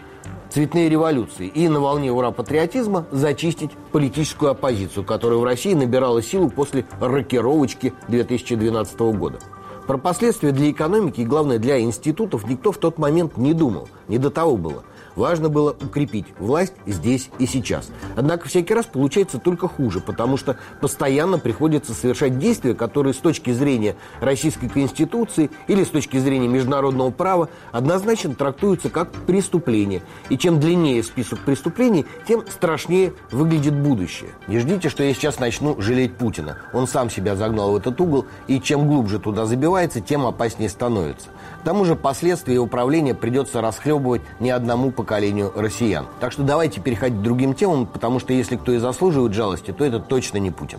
цветные 0.56 0.88
революции 0.88 1.48
и 1.48 1.68
на 1.68 1.80
волне 1.80 2.10
ура-патриотизма 2.10 3.04
зачистить 3.10 3.72
политическую 3.92 4.52
оппозицию, 4.52 5.04
которая 5.04 5.38
в 5.38 5.44
России 5.44 5.74
набирала 5.74 6.22
силу 6.22 6.48
после 6.48 6.86
рокировочки 6.98 7.92
2012 8.08 8.98
года. 9.18 9.38
Про 9.86 9.98
последствия 9.98 10.52
для 10.52 10.70
экономики 10.70 11.20
и, 11.20 11.26
главное, 11.26 11.58
для 11.58 11.78
институтов 11.78 12.48
никто 12.48 12.72
в 12.72 12.78
тот 12.78 12.96
момент 12.96 13.36
не 13.36 13.52
думал. 13.52 13.86
Не 14.08 14.16
до 14.16 14.30
того 14.30 14.56
было. 14.56 14.82
Важно 15.16 15.48
было 15.48 15.70
укрепить 15.70 16.26
власть 16.38 16.74
здесь 16.86 17.30
и 17.38 17.46
сейчас. 17.46 17.88
Однако 18.14 18.48
всякий 18.48 18.74
раз 18.74 18.86
получается 18.86 19.38
только 19.38 19.66
хуже, 19.66 20.00
потому 20.00 20.36
что 20.36 20.56
постоянно 20.80 21.38
приходится 21.38 21.94
совершать 21.94 22.38
действия, 22.38 22.74
которые 22.74 23.14
с 23.14 23.18
точки 23.18 23.50
зрения 23.50 23.96
Российской 24.20 24.68
Конституции 24.68 25.50
или 25.66 25.82
с 25.84 25.88
точки 25.88 26.18
зрения 26.18 26.48
международного 26.48 27.10
права 27.10 27.48
однозначно 27.72 28.34
трактуются 28.34 28.90
как 28.90 29.10
преступление. 29.10 30.02
И 30.28 30.36
чем 30.36 30.60
длиннее 30.60 31.02
список 31.02 31.40
преступлений, 31.40 32.04
тем 32.28 32.46
страшнее 32.46 33.14
выглядит 33.30 33.74
будущее. 33.74 34.30
Не 34.48 34.58
ждите, 34.58 34.90
что 34.90 35.02
я 35.02 35.14
сейчас 35.14 35.38
начну 35.38 35.80
жалеть 35.80 36.16
Путина. 36.16 36.58
Он 36.74 36.86
сам 36.86 37.08
себя 37.08 37.36
загнал 37.36 37.72
в 37.72 37.76
этот 37.76 37.98
угол, 38.00 38.26
и 38.48 38.60
чем 38.60 38.86
глубже 38.86 39.18
туда 39.18 39.46
забивается, 39.46 40.00
тем 40.00 40.26
опаснее 40.26 40.68
становится. 40.68 41.28
Тому 41.66 41.84
же 41.84 41.96
последствия 41.96 42.60
управления 42.60 43.12
придется 43.12 43.60
расхлебывать 43.60 44.22
не 44.38 44.50
одному 44.50 44.92
поколению 44.92 45.52
россиян. 45.56 46.06
Так 46.20 46.30
что 46.30 46.44
давайте 46.44 46.80
переходить 46.80 47.18
к 47.18 47.22
другим 47.22 47.54
темам, 47.54 47.86
потому 47.86 48.20
что 48.20 48.32
если 48.32 48.54
кто 48.54 48.70
и 48.70 48.78
заслуживает 48.78 49.34
жалости, 49.34 49.72
то 49.72 49.84
это 49.84 49.98
точно 49.98 50.38
не 50.38 50.52
Путин. 50.52 50.78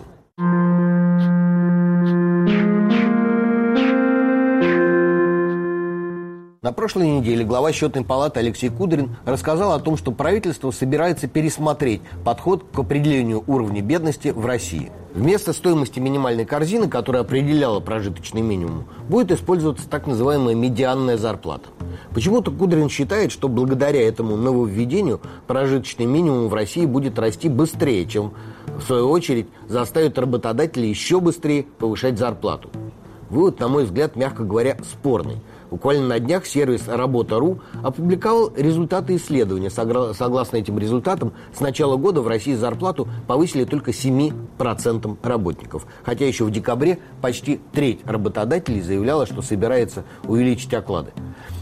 На 6.68 6.72
прошлой 6.72 7.08
неделе 7.08 7.46
глава 7.46 7.72
счетной 7.72 8.04
палаты 8.04 8.40
Алексей 8.40 8.68
Кудрин 8.68 9.16
рассказал 9.24 9.72
о 9.72 9.80
том, 9.80 9.96
что 9.96 10.12
правительство 10.12 10.70
собирается 10.70 11.26
пересмотреть 11.26 12.02
подход 12.26 12.62
к 12.70 12.78
определению 12.78 13.42
уровня 13.46 13.80
бедности 13.80 14.28
в 14.28 14.44
России. 14.44 14.92
Вместо 15.14 15.54
стоимости 15.54 15.98
минимальной 15.98 16.44
корзины, 16.44 16.86
которая 16.86 17.22
определяла 17.22 17.80
прожиточный 17.80 18.42
минимум, 18.42 18.84
будет 19.08 19.32
использоваться 19.32 19.88
так 19.88 20.06
называемая 20.06 20.54
медианная 20.54 21.16
зарплата. 21.16 21.70
Почему-то 22.12 22.50
Кудрин 22.50 22.90
считает, 22.90 23.32
что 23.32 23.48
благодаря 23.48 24.06
этому 24.06 24.36
нововведению 24.36 25.22
прожиточный 25.46 26.04
минимум 26.04 26.48
в 26.48 26.54
России 26.54 26.84
будет 26.84 27.18
расти 27.18 27.48
быстрее, 27.48 28.04
чем 28.04 28.34
в 28.66 28.82
свою 28.82 29.08
очередь 29.08 29.46
заставит 29.68 30.18
работодателей 30.18 30.90
еще 30.90 31.18
быстрее 31.18 31.62
повышать 31.62 32.18
зарплату. 32.18 32.68
Вывод, 33.30 33.58
на 33.58 33.68
мой 33.68 33.84
взгляд, 33.84 34.16
мягко 34.16 34.44
говоря, 34.44 34.76
спорный– 34.84 35.40
Буквально 35.70 36.06
на 36.06 36.18
днях 36.18 36.46
сервис 36.46 36.88
«Работа.ру» 36.88 37.60
опубликовал 37.82 38.52
результаты 38.56 39.16
исследования. 39.16 39.70
Согласно 39.70 40.56
этим 40.56 40.78
результатам, 40.78 41.32
с 41.54 41.60
начала 41.60 41.96
года 41.96 42.22
в 42.22 42.28
России 42.28 42.54
зарплату 42.54 43.06
повысили 43.26 43.64
только 43.64 43.90
7% 43.90 45.18
работников. 45.22 45.86
Хотя 46.04 46.26
еще 46.26 46.44
в 46.44 46.50
декабре 46.50 46.98
почти 47.20 47.60
треть 47.72 48.00
работодателей 48.04 48.80
заявляла, 48.80 49.26
что 49.26 49.42
собирается 49.42 50.04
увеличить 50.24 50.72
оклады. 50.72 51.12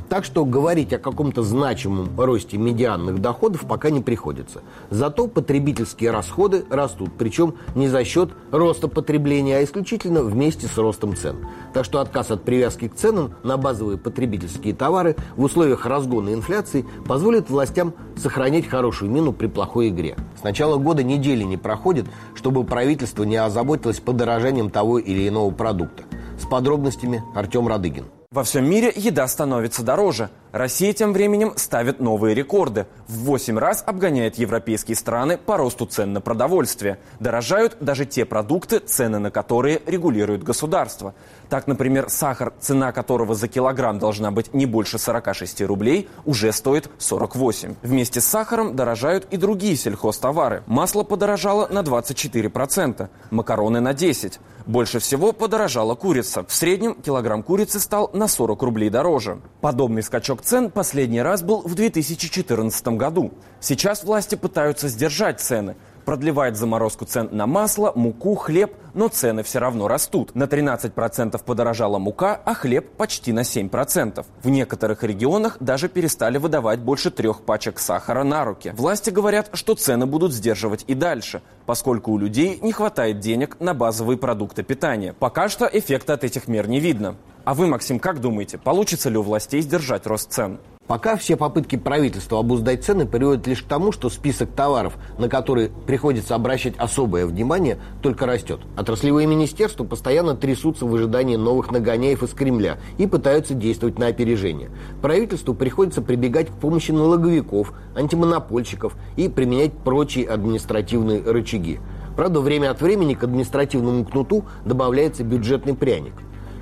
Так 0.09 0.25
что 0.25 0.45
говорить 0.45 0.93
о 0.93 0.99
каком-то 0.99 1.43
значимом 1.43 2.09
росте 2.19 2.57
медианных 2.59 3.21
доходов 3.21 3.67
пока 3.67 3.91
не 3.91 4.01
приходится. 4.01 4.63
Зато 4.91 5.27
потребительские 5.27 6.13
расходы 6.13 6.65
растут, 6.71 7.11
причем 7.19 7.55
не 7.75 7.89
за 7.89 8.05
счет 8.05 8.31
роста 8.53 8.87
потребления, 8.89 9.59
а 9.59 9.65
исключительно 9.65 10.23
вместе 10.23 10.69
с 10.69 10.79
ростом 10.79 11.17
цен. 11.17 11.37
Так 11.75 11.85
что 11.85 12.01
отказ 12.01 12.31
от 12.31 12.45
привязки 12.45 12.89
к 12.89 12.95
ценам 12.95 13.35
на 13.43 13.57
базовые 13.57 13.99
потребительские 13.99 14.75
товары 14.75 15.17
в 15.37 15.43
условиях 15.43 15.87
разгона 15.87 16.33
инфляции 16.33 16.87
позволит 17.07 17.51
властям 17.51 17.93
сохранять 18.17 18.69
хорошую 18.69 19.11
мину 19.11 19.33
при 19.33 19.49
плохой 19.49 19.89
игре. 19.89 20.17
С 20.39 20.45
начала 20.45 20.77
года 20.77 21.03
недели 21.03 21.43
не 21.43 21.57
проходит, 21.57 22.07
чтобы 22.35 22.65
правительство 22.65 23.25
не 23.25 23.37
озаботилось 23.37 24.01
подорожанием 24.01 24.71
того 24.71 24.99
или 24.99 25.29
иного 25.29 25.51
продукта. 25.51 26.05
С 26.39 26.47
подробностями 26.47 27.25
Артем 27.35 27.67
Радыгин. 27.67 28.05
Во 28.33 28.43
всем 28.43 28.69
мире 28.69 28.93
еда 28.95 29.29
становится 29.29 29.85
дороже. 29.85 30.31
Россия 30.51 30.93
тем 30.93 31.13
временем 31.13 31.53
ставит 31.57 32.01
новые 32.01 32.35
рекорды. 32.35 32.87
В 33.07 33.19
8 33.19 33.57
раз 33.57 33.85
обгоняет 33.87 34.37
европейские 34.37 34.97
страны 34.97 35.39
по 35.39 35.57
росту 35.57 35.87
цен 35.87 36.13
на 36.13 36.21
продовольствие. 36.21 36.99
Дорожают 37.21 37.77
даже 37.81 38.05
те 38.05 38.25
продукты, 38.25 38.81
цены 38.81 39.21
на 39.21 39.31
которые 39.31 39.81
регулирует 39.87 40.43
государство. 40.43 41.15
Так, 41.49 41.67
например, 41.67 42.07
сахар, 42.09 42.53
цена 42.61 42.93
которого 42.93 43.35
за 43.35 43.49
килограмм 43.49 43.99
должна 43.99 44.31
быть 44.31 44.53
не 44.55 44.67
больше 44.67 44.99
46 44.99 45.63
рублей, 45.63 46.09
уже 46.25 46.53
стоит 46.53 46.91
48. 46.99 47.77
Вместе 47.83 48.21
с 48.21 48.27
сахаром 48.27 48.75
дорожают 48.75 49.27
и 49.31 49.37
другие 49.37 49.77
сельхозтовары. 49.77 50.63
Масло 50.67 51.03
подорожало 51.05 51.69
на 51.69 51.81
24%, 51.81 53.09
макароны 53.31 53.81
на 53.81 53.93
10%. 53.93 54.39
Больше 54.67 54.99
всего 54.99 55.31
подорожала 55.31 55.95
курица. 55.95 56.45
В 56.45 56.53
среднем 56.53 56.95
килограмм 56.95 57.45
курицы 57.45 57.79
стал 57.79 58.11
на 58.13 58.27
40 58.27 58.61
рублей 58.63 58.91
дороже. 58.91 59.39
Подобный 59.61 60.03
скачок 60.03 60.43
цен 60.43 60.73
последний 60.73 61.23
раз 61.23 61.43
был 61.43 61.63
в 61.63 61.77
2014 61.77 62.89
году. 62.89 63.33
Сейчас 63.61 64.03
власти 64.03 64.35
пытаются 64.35 64.89
сдержать 64.89 65.41
цены 65.41 65.77
продлевает 66.07 66.57
заморозку 66.57 67.05
цен 67.05 67.29
на 67.33 67.47
масло, 67.47 67.93
муку, 67.95 68.37
хлеб, 68.37 68.73
но 68.95 69.09
цены 69.09 69.43
все 69.43 69.59
равно 69.59 69.89
растут. 69.89 70.35
На 70.35 70.45
13% 70.45 71.39
подорожала 71.45 71.99
мука, 71.99 72.41
а 72.45 72.55
хлеб 72.55 72.89
почти 72.97 73.33
на 73.33 73.41
7%. 73.41 74.25
В 74.43 74.49
некоторых 74.49 75.03
регионах 75.03 75.59
даже 75.61 75.91
перестали 75.91 76.39
выдавать 76.39 76.79
больше 76.79 77.11
трех 77.11 77.43
пачек 77.43 77.79
сахара 77.79 78.23
на 78.25 78.45
руки. 78.45 78.73
Власти 78.75 79.11
говорят, 79.11 79.51
что 79.53 79.75
цены 79.75 80.07
будут 80.07 80.33
сдерживать 80.33 80.85
и 80.87 80.95
дальше, 80.95 81.43
поскольку 81.67 82.13
у 82.13 82.19
людей 82.19 82.59
не 82.63 82.73
хватает 82.73 83.19
денег 83.19 83.57
на 83.61 83.75
базовые 83.75 84.17
продукты 84.17 84.63
питания. 84.63 85.13
Пока 85.13 85.49
что 85.49 85.69
эффекта 85.71 86.15
от 86.15 86.25
этих 86.25 86.49
мер 86.49 86.69
не 86.69 86.81
видно. 86.81 87.17
А 87.45 87.55
вы, 87.55 87.67
Максим, 87.67 87.99
как 87.99 88.21
думаете, 88.21 88.59
получится 88.59 89.11
ли 89.11 89.19
у 89.19 89.23
властей 89.23 89.61
сдержать 89.61 90.07
рост 90.07 90.33
цен? 90.33 90.59
Пока 90.87 91.17
все 91.17 91.37
попытки 91.37 91.75
правительства 91.75 92.39
обуздать 92.39 92.85
цены 92.85 93.07
приводят 93.07 93.47
лишь 93.49 93.63
к 93.63 93.67
тому, 93.67 93.91
что 93.91 94.09
список 94.09 94.53
товаров, 94.53 94.97
на 95.19 95.29
которые 95.29 95.71
приходится 95.87 96.37
обращать 96.37 96.77
особое 96.77 97.27
внимание, 97.27 97.79
только 98.03 98.25
растет. 98.25 98.61
Отраслевые 98.77 99.27
министерства 99.27 99.83
постоянно 99.83 100.37
трясутся 100.37 100.87
в 100.87 100.95
ожидании 100.95 101.35
новых 101.35 101.73
нагоняев 101.73 102.23
из 102.23 102.31
Кремля 102.31 102.79
и 102.99 103.09
пытаются 103.09 103.55
действовать 103.55 103.99
на 103.99 104.07
опережение. 104.07 104.71
Правительству 105.03 105.55
приходится 105.55 106.03
прибегать 106.03 106.51
к 106.51 106.55
помощи 106.55 106.93
налоговиков, 106.93 107.73
антимонопольщиков 107.97 108.95
и 109.17 109.29
применять 109.29 109.73
прочие 109.73 110.29
административные 110.29 111.21
рычаги. 111.21 111.81
Правда, 112.15 112.41
время 112.41 112.71
от 112.71 112.81
времени 112.81 113.15
к 113.15 113.25
административному 113.25 114.05
кнуту 114.05 114.45
добавляется 114.65 115.25
бюджетный 115.25 115.75
пряник. 115.75 116.15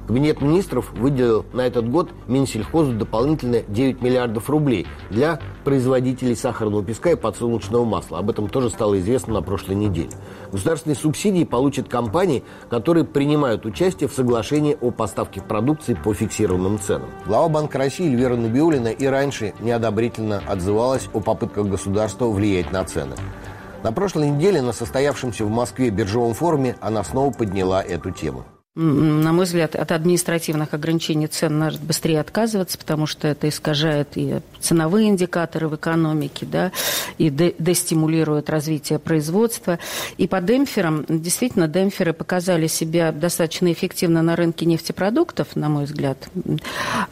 Кабинет 0.07 0.43
министров 0.43 0.93
выделил 0.93 1.47
на 1.55 1.63
этот 1.63 1.91
год 1.91 2.11
Минсельхозу 2.29 2.93
дополнительно 2.93 3.63
9 3.63 4.03
миллиардов 4.03 4.51
рублей 4.51 4.87
для 5.09 5.41
производителей 5.65 6.37
сахарного 6.37 6.85
песка 6.85 7.13
и 7.13 7.17
подсолнечного 7.17 7.87
масла. 7.87 8.19
Об 8.19 8.29
этом 8.29 8.51
тоже 8.51 8.69
стало 8.69 8.99
известно 8.99 9.35
на 9.35 9.43
прошлой 9.43 9.77
неделе. 9.77 10.11
Государственные 10.53 10.97
субсидии 10.97 11.45
получат 11.45 11.89
компании, 11.89 12.45
которые 12.69 13.05
принимают 13.05 13.65
участие 13.65 14.09
в 14.09 14.13
соглашении 14.13 14.77
о 14.79 14.91
поставке 14.91 15.41
продукции 15.41 15.95
по 15.95 16.13
фиксированным 16.13 16.79
ценам. 16.79 17.09
Глава 17.27 17.49
Банка 17.49 17.79
России 17.79 18.07
Эльвира 18.07 18.37
Набиулина 18.37 18.89
и 18.89 19.07
раньше 19.07 19.55
неодобрительно 19.61 20.43
отзывалась 20.47 21.09
о 21.15 21.21
попытках 21.21 21.67
государства 21.67 22.29
влиять 22.29 22.71
на 22.73 22.85
цены. 22.85 23.17
На 23.83 23.93
прошлой 23.93 24.31
неделе 24.31 24.61
на 24.61 24.73
состоявшемся 24.73 25.47
в 25.47 25.51
Москве 25.51 25.89
биржевом 25.89 26.35
форуме 26.35 26.77
она 26.81 27.05
снова 27.05 27.33
подняла 27.33 27.83
эту 27.83 28.11
тему 28.11 28.45
на 28.77 29.33
мой 29.33 29.45
взгляд, 29.45 29.77
от 29.77 29.93
административных 29.93 30.75
ограничений 30.75 31.29
цен 31.29 31.59
надо 31.59 31.79
быстрее 31.79 32.21
отказываться, 32.21 32.77
потому 32.77 33.07
что 33.07 33.29
это 33.29 33.49
искажает 33.49 34.17
и 34.17 34.41
ценовые 34.65 35.09
индикаторы 35.09 35.69
в 35.69 35.77
экономике, 35.77 36.47
да, 36.47 36.73
и 37.19 37.31
дестимулирует 37.31 38.51
развитие 38.51 38.99
производства. 38.99 39.79
И 40.17 40.27
по 40.27 40.41
демпферам, 40.41 41.05
действительно, 41.09 41.69
демпферы 41.69 42.13
показали 42.13 42.67
себя 42.67 43.13
достаточно 43.13 43.71
эффективно 43.73 44.23
на 44.23 44.37
рынке 44.37 44.67
нефтепродуктов, 44.67 45.55
на 45.55 45.69
мой 45.69 45.85
взгляд. 45.85 46.19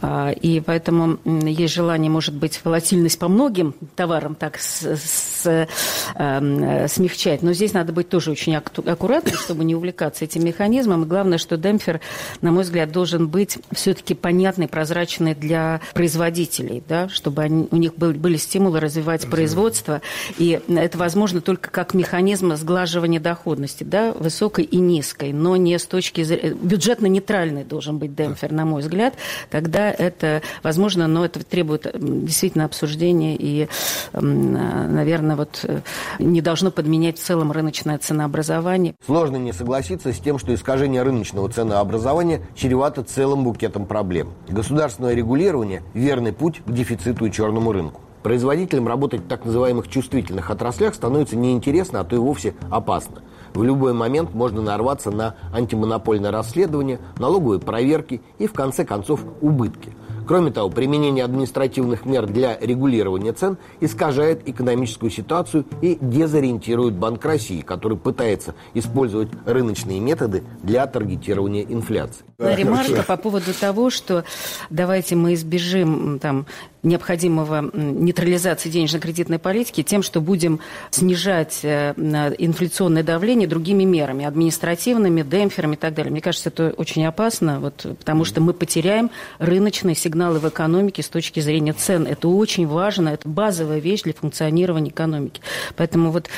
А, 0.00 0.30
и 0.30 0.60
поэтому 0.60 1.18
есть 1.24 1.74
желание, 1.74 2.10
может 2.10 2.34
быть, 2.34 2.60
волатильность 2.64 3.18
по 3.18 3.28
многим 3.28 3.74
товарам 3.96 4.34
так 4.34 4.58
с, 4.58 4.82
с, 4.82 5.66
э, 6.14 6.88
смягчать. 6.88 7.42
Но 7.42 7.52
здесь 7.52 7.74
надо 7.74 7.92
быть 7.92 8.08
тоже 8.08 8.30
очень 8.30 8.56
аккуратным, 8.56 9.34
чтобы 9.34 9.64
не 9.64 9.74
увлекаться 9.74 10.24
этим 10.24 10.44
механизмом. 10.44 11.02
И 11.02 11.06
главное, 11.06 11.38
что 11.38 11.56
демпфер, 11.56 12.00
на 12.40 12.50
мой 12.50 12.62
взгляд, 12.62 12.90
должен 12.90 13.28
быть 13.28 13.58
все-таки 13.72 14.14
понятный, 14.14 14.68
прозрачный 14.68 15.34
для 15.34 15.80
производителей, 15.92 16.82
да, 16.88 17.08
чтобы 17.08 17.41
они, 17.42 17.68
у 17.70 17.76
них 17.76 17.94
были, 17.94 18.16
были 18.16 18.36
стимулы 18.36 18.80
развивать 18.80 19.28
производство. 19.28 20.00
И 20.38 20.60
это 20.68 20.98
возможно 20.98 21.40
только 21.40 21.70
как 21.70 21.94
механизм 21.94 22.54
сглаживания 22.54 23.20
доходности, 23.20 23.84
да, 23.84 24.12
высокой 24.12 24.64
и 24.64 24.78
низкой, 24.78 25.32
но 25.32 25.56
не 25.56 25.78
с 25.78 25.86
точки 25.86 26.22
зрения... 26.22 26.54
Бюджетно-нейтральный 26.54 27.64
должен 27.64 27.98
быть 27.98 28.14
демпфер, 28.14 28.52
на 28.52 28.64
мой 28.64 28.82
взгляд. 28.82 29.14
Тогда 29.50 29.90
это 29.90 30.42
возможно, 30.62 31.06
но 31.06 31.24
это 31.24 31.44
требует 31.44 31.86
действительно 31.94 32.64
обсуждения 32.64 33.36
и, 33.36 33.68
наверное, 34.12 35.36
вот 35.36 35.60
э, 35.64 35.80
не 36.18 36.40
должно 36.40 36.70
подменять 36.70 37.18
в 37.18 37.22
целом 37.22 37.52
рыночное 37.52 37.98
ценообразование. 37.98 38.94
Сложно 39.04 39.36
не 39.36 39.52
согласиться 39.52 40.12
с 40.12 40.18
тем, 40.18 40.38
что 40.38 40.54
искажение 40.54 41.02
рыночного 41.02 41.50
ценообразования 41.50 42.42
чревато 42.54 43.02
целым 43.02 43.44
букетом 43.44 43.86
проблем. 43.86 44.32
Государственное 44.48 45.14
регулирование– 45.14 45.82
верный 45.94 46.32
путь 46.32 46.60
к 46.64 46.72
дефициту 46.72 47.26
и 47.26 47.31
черному 47.32 47.72
рынку. 47.72 48.00
Производителям 48.22 48.86
работать 48.86 49.22
в 49.22 49.26
так 49.26 49.44
называемых 49.44 49.88
чувствительных 49.88 50.50
отраслях 50.50 50.94
становится 50.94 51.36
неинтересно, 51.36 52.00
а 52.00 52.04
то 52.04 52.14
и 52.14 52.18
вовсе 52.20 52.54
опасно. 52.70 53.22
В 53.52 53.64
любой 53.64 53.92
момент 53.92 54.32
можно 54.32 54.62
нарваться 54.62 55.10
на 55.10 55.34
антимонопольное 55.52 56.30
расследование, 56.30 57.00
налоговые 57.18 57.58
проверки 57.58 58.22
и, 58.38 58.46
в 58.46 58.52
конце 58.52 58.84
концов, 58.84 59.24
убытки– 59.40 59.92
Кроме 60.26 60.50
того, 60.50 60.70
применение 60.70 61.24
административных 61.24 62.04
мер 62.04 62.26
для 62.26 62.58
регулирования 62.58 63.32
цен 63.32 63.58
искажает 63.80 64.48
экономическую 64.48 65.10
ситуацию 65.10 65.64
и 65.80 65.98
дезориентирует 66.00 66.94
Банк 66.94 67.24
России, 67.24 67.60
который 67.60 67.98
пытается 67.98 68.54
использовать 68.74 69.28
рыночные 69.44 70.00
методы 70.00 70.44
для 70.62 70.86
таргетирования 70.86 71.64
инфляции. 71.64 72.24
Ремарка 72.42 73.02
по 73.02 73.16
поводу 73.16 73.54
того, 73.54 73.90
что 73.90 74.24
давайте 74.70 75.16
мы 75.16 75.34
избежим 75.34 76.18
там, 76.18 76.46
необходимого 76.82 77.70
нейтрализации 77.72 78.68
денежно-кредитной 78.68 79.38
политики 79.38 79.82
тем, 79.82 80.02
что 80.02 80.20
будем 80.20 80.60
снижать 80.90 81.60
э, 81.62 81.94
инфляционное 82.38 83.02
давление 83.02 83.46
другими 83.46 83.84
мерами, 83.84 84.24
административными, 84.24 85.22
демпферами 85.22 85.74
и 85.74 85.78
так 85.78 85.94
далее. 85.94 86.10
Мне 86.10 86.20
кажется, 86.20 86.48
это 86.48 86.74
очень 86.76 87.06
опасно, 87.06 87.60
вот, 87.60 87.86
потому 87.98 88.24
что 88.24 88.40
мы 88.40 88.52
потеряем 88.52 89.10
рыночные 89.38 89.94
сигналы 89.94 90.40
в 90.40 90.48
экономике 90.48 91.02
с 91.02 91.08
точки 91.08 91.40
зрения 91.40 91.72
цен. 91.72 92.06
Это 92.06 92.28
очень 92.28 92.66
важно, 92.66 93.10
это 93.10 93.28
базовая 93.28 93.78
вещь 93.78 94.02
для 94.02 94.12
функционирования 94.12 94.90
экономики. 94.90 95.40
Поэтому 95.76 96.10
вот 96.10 96.28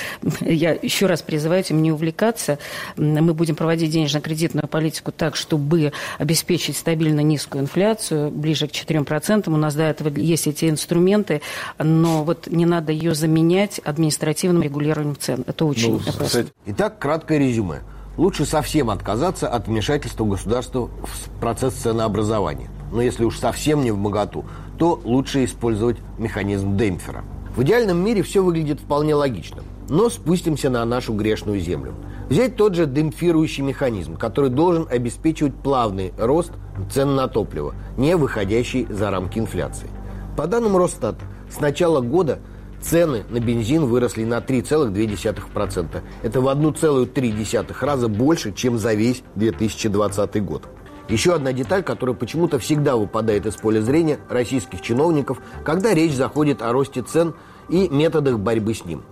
я 0.40 0.72
еще 0.72 1.06
раз 1.06 1.22
призываю 1.22 1.60
этим 1.60 1.82
не 1.82 1.90
увлекаться. 1.90 2.58
Мы 2.96 3.32
будем 3.32 3.56
проводить 3.56 3.90
денежно-кредитную 3.90 4.68
политику 4.68 5.10
так, 5.10 5.36
чтобы 5.36 5.92
обеспечить 6.18 6.76
стабильно 6.76 7.20
низкую 7.20 7.62
инфляцию, 7.62 8.30
ближе 8.30 8.68
к 8.68 8.72
4%. 8.72 9.52
У 9.52 9.56
нас 9.56 9.74
до 9.74 9.84
этого 9.84 10.08
есть 10.08 10.46
эти 10.46 10.68
инструменты, 10.68 11.40
но 11.78 12.24
вот 12.24 12.46
не 12.46 12.66
надо 12.66 12.92
ее 12.92 13.14
заменять 13.14 13.78
административным 13.78 14.62
регулированием 14.62 15.16
цен. 15.18 15.44
Это 15.46 15.64
очень 15.64 15.92
ну, 15.92 16.00
опасно. 16.06 16.46
Итак, 16.66 16.98
краткое 16.98 17.38
резюме. 17.38 17.80
Лучше 18.16 18.44
совсем 18.44 18.90
отказаться 18.90 19.48
от 19.48 19.66
вмешательства 19.66 20.24
государства 20.24 20.88
в 21.02 21.40
процесс 21.40 21.74
ценообразования. 21.74 22.68
Но 22.92 23.02
если 23.02 23.24
уж 23.24 23.38
совсем 23.38 23.82
не 23.82 23.90
в 23.90 23.98
моготу, 23.98 24.44
то 24.78 25.00
лучше 25.04 25.44
использовать 25.44 25.96
механизм 26.18 26.76
демпфера. 26.76 27.24
В 27.56 27.62
идеальном 27.62 27.98
мире 27.98 28.22
все 28.22 28.42
выглядит 28.42 28.80
вполне 28.80 29.14
логично. 29.14 29.62
Но 29.88 30.08
спустимся 30.10 30.70
на 30.70 30.84
нашу 30.84 31.12
грешную 31.12 31.60
землю. 31.60 31.94
Взять 32.28 32.56
тот 32.56 32.74
же 32.74 32.86
демпфирующий 32.86 33.62
механизм, 33.62 34.16
который 34.16 34.50
должен 34.50 34.86
обеспечивать 34.90 35.54
плавный 35.54 36.12
рост 36.16 36.52
цен 36.90 37.14
на 37.14 37.28
топливо, 37.28 37.74
не 37.96 38.16
выходящий 38.16 38.86
за 38.88 39.10
рамки 39.10 39.38
инфляции. 39.38 39.88
По 40.36 40.46
данным 40.46 40.76
Росстат, 40.76 41.16
с 41.50 41.60
начала 41.60 42.00
года 42.00 42.38
цены 42.80 43.24
на 43.28 43.40
бензин 43.40 43.84
выросли 43.84 44.24
на 44.24 44.38
3,2%. 44.38 46.02
Это 46.22 46.40
в 46.40 46.48
1,3 46.48 47.76
раза 47.80 48.08
больше, 48.08 48.52
чем 48.52 48.78
за 48.78 48.94
весь 48.94 49.22
2020 49.34 50.44
год. 50.44 50.64
Еще 51.08 51.34
одна 51.34 51.52
деталь, 51.52 51.82
которая 51.82 52.16
почему-то 52.16 52.58
всегда 52.58 52.96
выпадает 52.96 53.44
из 53.44 53.56
поля 53.56 53.82
зрения 53.82 54.18
российских 54.30 54.80
чиновников, 54.80 55.38
когда 55.62 55.92
речь 55.92 56.14
заходит 56.14 56.62
о 56.62 56.72
росте 56.72 57.02
цен 57.02 57.34
и 57.68 57.88
методах 57.90 58.38
борьбы 58.38 58.72
с 58.72 58.84
ним. 58.86 59.02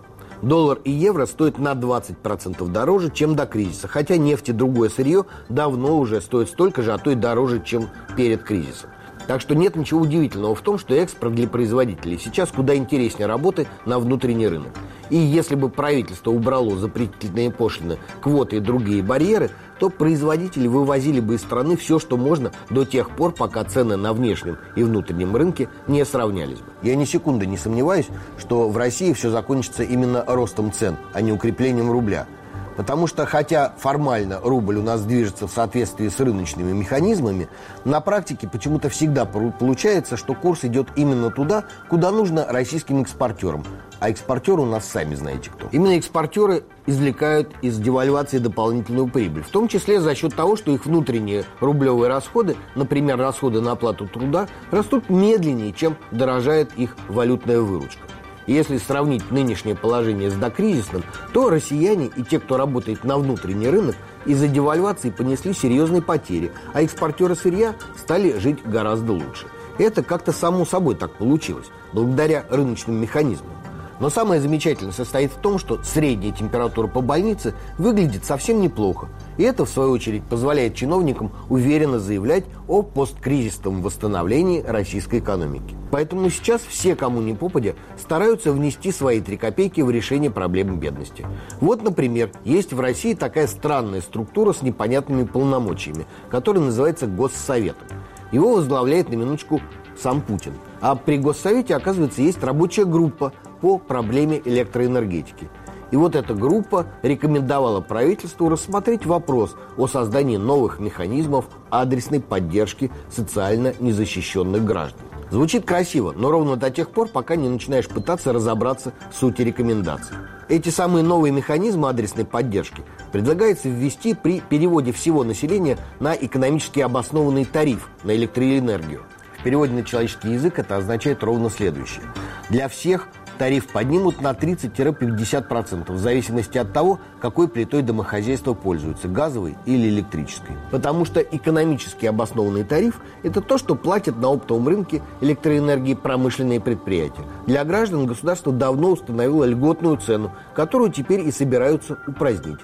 Доллар 0.43 0.79
и 0.83 0.91
евро 0.91 1.25
стоят 1.25 1.57
на 1.57 1.71
20% 1.71 2.67
дороже, 2.67 3.09
чем 3.09 3.33
до 3.33 3.45
кризиса, 3.45 3.87
хотя 3.87 4.17
нефть 4.17 4.49
и 4.49 4.51
другое 4.51 4.89
сырье 4.89 5.23
давно 5.47 5.97
уже 5.97 6.19
стоят 6.19 6.49
столько 6.49 6.81
же, 6.81 6.91
а 6.91 6.97
то 6.97 7.11
и 7.11 7.15
дороже, 7.15 7.61
чем 7.65 7.89
перед 8.17 8.43
кризисом. 8.43 8.89
Так 9.27 9.41
что 9.41 9.55
нет 9.55 9.75
ничего 9.75 10.01
удивительного 10.01 10.55
в 10.55 10.61
том, 10.61 10.77
что 10.77 10.93
экспорт 10.95 11.35
для 11.35 11.47
производителей 11.47 12.19
сейчас 12.23 12.51
куда 12.51 12.75
интереснее 12.75 13.27
работы 13.27 13.67
на 13.85 13.99
внутренний 13.99 14.47
рынок. 14.47 14.71
И 15.09 15.17
если 15.17 15.55
бы 15.55 15.69
правительство 15.69 16.31
убрало 16.31 16.75
запретительные 16.75 17.51
пошлины, 17.51 17.97
квоты 18.21 18.57
и 18.57 18.59
другие 18.59 19.03
барьеры, 19.03 19.51
то 19.79 19.89
производители 19.89 20.67
вывозили 20.67 21.19
бы 21.19 21.35
из 21.35 21.41
страны 21.41 21.75
все, 21.77 21.99
что 21.99 22.17
можно 22.17 22.51
до 22.69 22.85
тех 22.85 23.09
пор, 23.09 23.33
пока 23.33 23.63
цены 23.63 23.97
на 23.97 24.13
внешнем 24.13 24.57
и 24.75 24.83
внутреннем 24.83 25.35
рынке 25.35 25.69
не 25.87 26.05
сравнялись 26.05 26.59
бы. 26.59 26.65
Я 26.81 26.95
ни 26.95 27.05
секунды 27.05 27.45
не 27.45 27.57
сомневаюсь, 27.57 28.07
что 28.37 28.69
в 28.69 28.77
России 28.77 29.13
все 29.13 29.29
закончится 29.29 29.83
именно 29.83 30.23
ростом 30.25 30.71
цен, 30.71 30.97
а 31.13 31.21
не 31.21 31.31
укреплением 31.31 31.91
рубля– 31.91 32.27
Потому 32.75 33.07
что, 33.07 33.25
хотя 33.25 33.73
формально 33.77 34.39
рубль 34.41 34.77
у 34.77 34.83
нас 34.83 35.03
движется 35.03 35.47
в 35.47 35.51
соответствии 35.51 36.07
с 36.07 36.19
рыночными 36.19 36.71
механизмами, 36.71 37.47
на 37.85 38.01
практике 38.01 38.47
почему-то 38.47 38.89
всегда 38.89 39.25
получается, 39.25 40.17
что 40.17 40.33
курс 40.33 40.63
идет 40.65 40.87
именно 40.95 41.29
туда, 41.29 41.65
куда 41.89 42.11
нужно 42.11 42.45
российским 42.49 43.01
экспортерам. 43.01 43.63
А 43.99 44.09
экспортеры 44.09 44.61
у 44.61 44.65
нас 44.65 44.85
сами 44.85 45.15
знаете 45.15 45.49
кто. 45.49 45.67
Именно 45.71 45.97
экспортеры 45.97 46.63
извлекают 46.85 47.53
из 47.61 47.77
девальвации 47.77 48.37
дополнительную 48.37 49.07
прибыль, 49.07 49.43
в 49.43 49.49
том 49.49 49.67
числе 49.67 50.01
за 50.01 50.13
счет 50.15 50.35
того, 50.35 50.57
что 50.57 50.71
их 50.71 50.85
внутренние 50.85 51.45
рублевые 51.61 52.09
расходы, 52.09 52.57
например, 52.75 53.17
расходы 53.17 53.61
на 53.61 53.71
оплату 53.71 54.07
труда, 54.07 54.47
растут 54.71 55.09
медленнее, 55.09 55.71
чем 55.71 55.95
дорожает 56.11 56.73
их 56.75 56.97
валютная 57.07 57.61
выручка. 57.61 58.01
Если 58.47 58.77
сравнить 58.77 59.31
нынешнее 59.31 59.75
положение 59.75 60.29
с 60.29 60.35
докризисным, 60.35 61.03
то 61.33 61.49
россияне 61.49 62.09
и 62.15 62.23
те, 62.23 62.39
кто 62.39 62.57
работает 62.57 63.03
на 63.03 63.17
внутренний 63.17 63.69
рынок, 63.69 63.95
из-за 64.25 64.47
девальвации 64.47 65.09
понесли 65.09 65.53
серьезные 65.53 66.01
потери, 66.01 66.51
а 66.73 66.81
экспортеры 66.81 67.35
сырья 67.35 67.75
стали 67.97 68.37
жить 68.37 68.63
гораздо 68.63 69.13
лучше. 69.13 69.47
Это 69.77 70.03
как-то 70.03 70.31
само 70.31 70.65
собой 70.65 70.95
так 70.95 71.13
получилось, 71.13 71.67
благодаря 71.93 72.45
рыночным 72.49 73.01
механизмам. 73.01 73.51
Но 73.99 74.09
самое 74.09 74.41
замечательное 74.41 74.91
состоит 74.91 75.31
в 75.31 75.37
том, 75.37 75.57
что 75.57 75.81
средняя 75.83 76.33
температура 76.33 76.87
по 76.87 77.01
больнице 77.01 77.53
выглядит 77.77 78.25
совсем 78.25 78.59
неплохо. 78.59 79.07
И 79.37 79.43
это, 79.43 79.65
в 79.65 79.69
свою 79.69 79.91
очередь, 79.91 80.23
позволяет 80.23 80.75
чиновникам 80.75 81.31
уверенно 81.49 81.99
заявлять 81.99 82.43
о 82.67 82.81
посткризисном 82.81 83.81
восстановлении 83.81 84.61
российской 84.61 85.19
экономики. 85.19 85.75
Поэтому 85.93 86.31
сейчас 86.31 86.61
все, 86.67 86.95
кому 86.95 87.21
не 87.21 87.35
попадя, 87.35 87.75
стараются 87.99 88.51
внести 88.51 88.91
свои 88.91 89.21
три 89.21 89.37
копейки 89.37 89.81
в 89.81 89.91
решение 89.91 90.31
проблемы 90.31 90.75
бедности. 90.75 91.23
Вот, 91.61 91.83
например, 91.83 92.31
есть 92.43 92.73
в 92.73 92.79
России 92.79 93.13
такая 93.13 93.45
странная 93.45 94.01
структура 94.01 94.53
с 94.53 94.63
непонятными 94.63 95.23
полномочиями, 95.23 96.07
которая 96.31 96.63
называется 96.63 97.05
Госсоветом. 97.05 97.87
Его 98.31 98.55
возглавляет 98.55 99.09
на 99.09 99.17
минуточку 99.17 99.61
сам 99.95 100.21
Путин. 100.21 100.53
А 100.81 100.95
при 100.95 101.19
Госсовете, 101.19 101.75
оказывается, 101.75 102.23
есть 102.23 102.43
рабочая 102.43 102.85
группа 102.85 103.31
по 103.61 103.77
проблеме 103.77 104.41
электроэнергетики. 104.43 105.47
И 105.91 105.95
вот 105.95 106.15
эта 106.15 106.33
группа 106.33 106.87
рекомендовала 107.03 107.81
правительству 107.81 108.49
рассмотреть 108.49 109.05
вопрос 109.05 109.55
о 109.77 109.85
создании 109.85 110.37
новых 110.37 110.79
механизмов 110.79 111.45
адресной 111.69 112.19
поддержки 112.19 112.89
социально 113.11 113.75
незащищенных 113.79 114.65
граждан. 114.65 115.12
Звучит 115.33 115.65
красиво, 115.65 116.13
но 116.15 116.29
ровно 116.29 116.57
до 116.57 116.69
тех 116.69 116.91
пор, 116.91 117.07
пока 117.07 117.35
не 117.35 117.49
начинаешь 117.49 117.87
пытаться 117.87 118.31
разобраться 118.33 118.93
в 119.11 119.15
сути 119.15 119.41
рекомендаций. 119.41 120.15
Эти 120.47 120.69
самые 120.69 121.03
новые 121.03 121.31
механизмы 121.31 121.89
адресной 121.89 122.23
поддержки 122.23 122.83
предлагается 123.11 123.67
ввести 123.67 124.13
при 124.13 124.41
переводе 124.41 124.91
всего 124.91 125.23
населения 125.23 125.79
на 125.99 126.13
экономически 126.13 126.81
обоснованный 126.81 127.45
тариф 127.45 127.89
на 128.03 128.15
электроэнергию. 128.15 129.01
В 129.39 129.43
переводе 129.43 129.73
на 129.73 129.83
человеческий 129.83 130.33
язык 130.33 130.59
это 130.59 130.77
означает 130.77 131.23
ровно 131.23 131.49
следующее. 131.49 132.03
Для 132.51 132.67
всех 132.67 133.07
тариф 133.43 133.67
поднимут 133.67 134.21
на 134.21 134.31
30-50% 134.31 135.91
в 135.91 135.97
зависимости 135.97 136.57
от 136.57 136.71
того, 136.71 137.01
какой 137.19 137.49
плитой 137.49 137.81
домохозяйство 137.81 138.53
пользуется, 138.53 139.09
газовой 139.09 139.57
или 139.65 139.89
электрической. 139.89 140.55
Потому 140.71 141.03
что 141.03 141.19
экономически 141.19 142.05
обоснованный 142.05 142.63
тариф– 142.63 143.01
это 143.23 143.41
то, 143.41 143.57
что 143.57 143.75
платят 143.75 144.15
на 144.15 144.29
оптовом 144.29 144.69
рынке 144.69 145.01
электроэнергии 145.19 145.93
промышленные 145.93 146.61
предприятия. 146.61 147.23
Для 147.45 147.65
граждан 147.65 148.05
государство 148.05 148.53
давно 148.53 148.91
установило 148.91 149.43
льготную 149.43 149.97
цену, 149.97 150.31
которую 150.55 150.93
теперь 150.93 151.27
и 151.27 151.31
собираются 151.33 151.97
упразднить. 152.07 152.59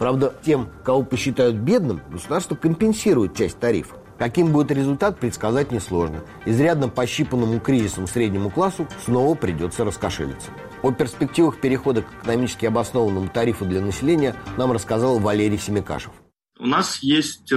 Правда, 0.00 0.34
тем, 0.42 0.66
кого 0.82 1.04
посчитают 1.04 1.54
бедным, 1.54 2.00
государство 2.10 2.56
компенсирует 2.56 3.36
часть 3.36 3.60
тарифа. 3.60 3.94
Каким 4.18 4.50
будет 4.50 4.72
результат, 4.72 5.20
предсказать 5.20 5.70
несложно. 5.70 6.24
Изрядно 6.44 6.88
пощипанному 6.88 7.60
кризисом 7.60 8.08
среднему 8.08 8.50
классу 8.50 8.88
снова 9.04 9.36
придется 9.36 9.84
раскошелиться. 9.84 10.50
О 10.82 10.90
перспективах 10.90 11.60
перехода 11.60 12.02
к 12.02 12.06
экономически 12.22 12.66
обоснованному 12.66 13.28
тарифу 13.28 13.64
для 13.64 13.80
населения 13.80 14.34
нам 14.56 14.72
рассказал 14.72 15.18
Валерий 15.20 15.58
Семикашев. 15.58 16.12
У 16.60 16.66
нас 16.66 16.98
есть 17.04 17.52
э, 17.52 17.56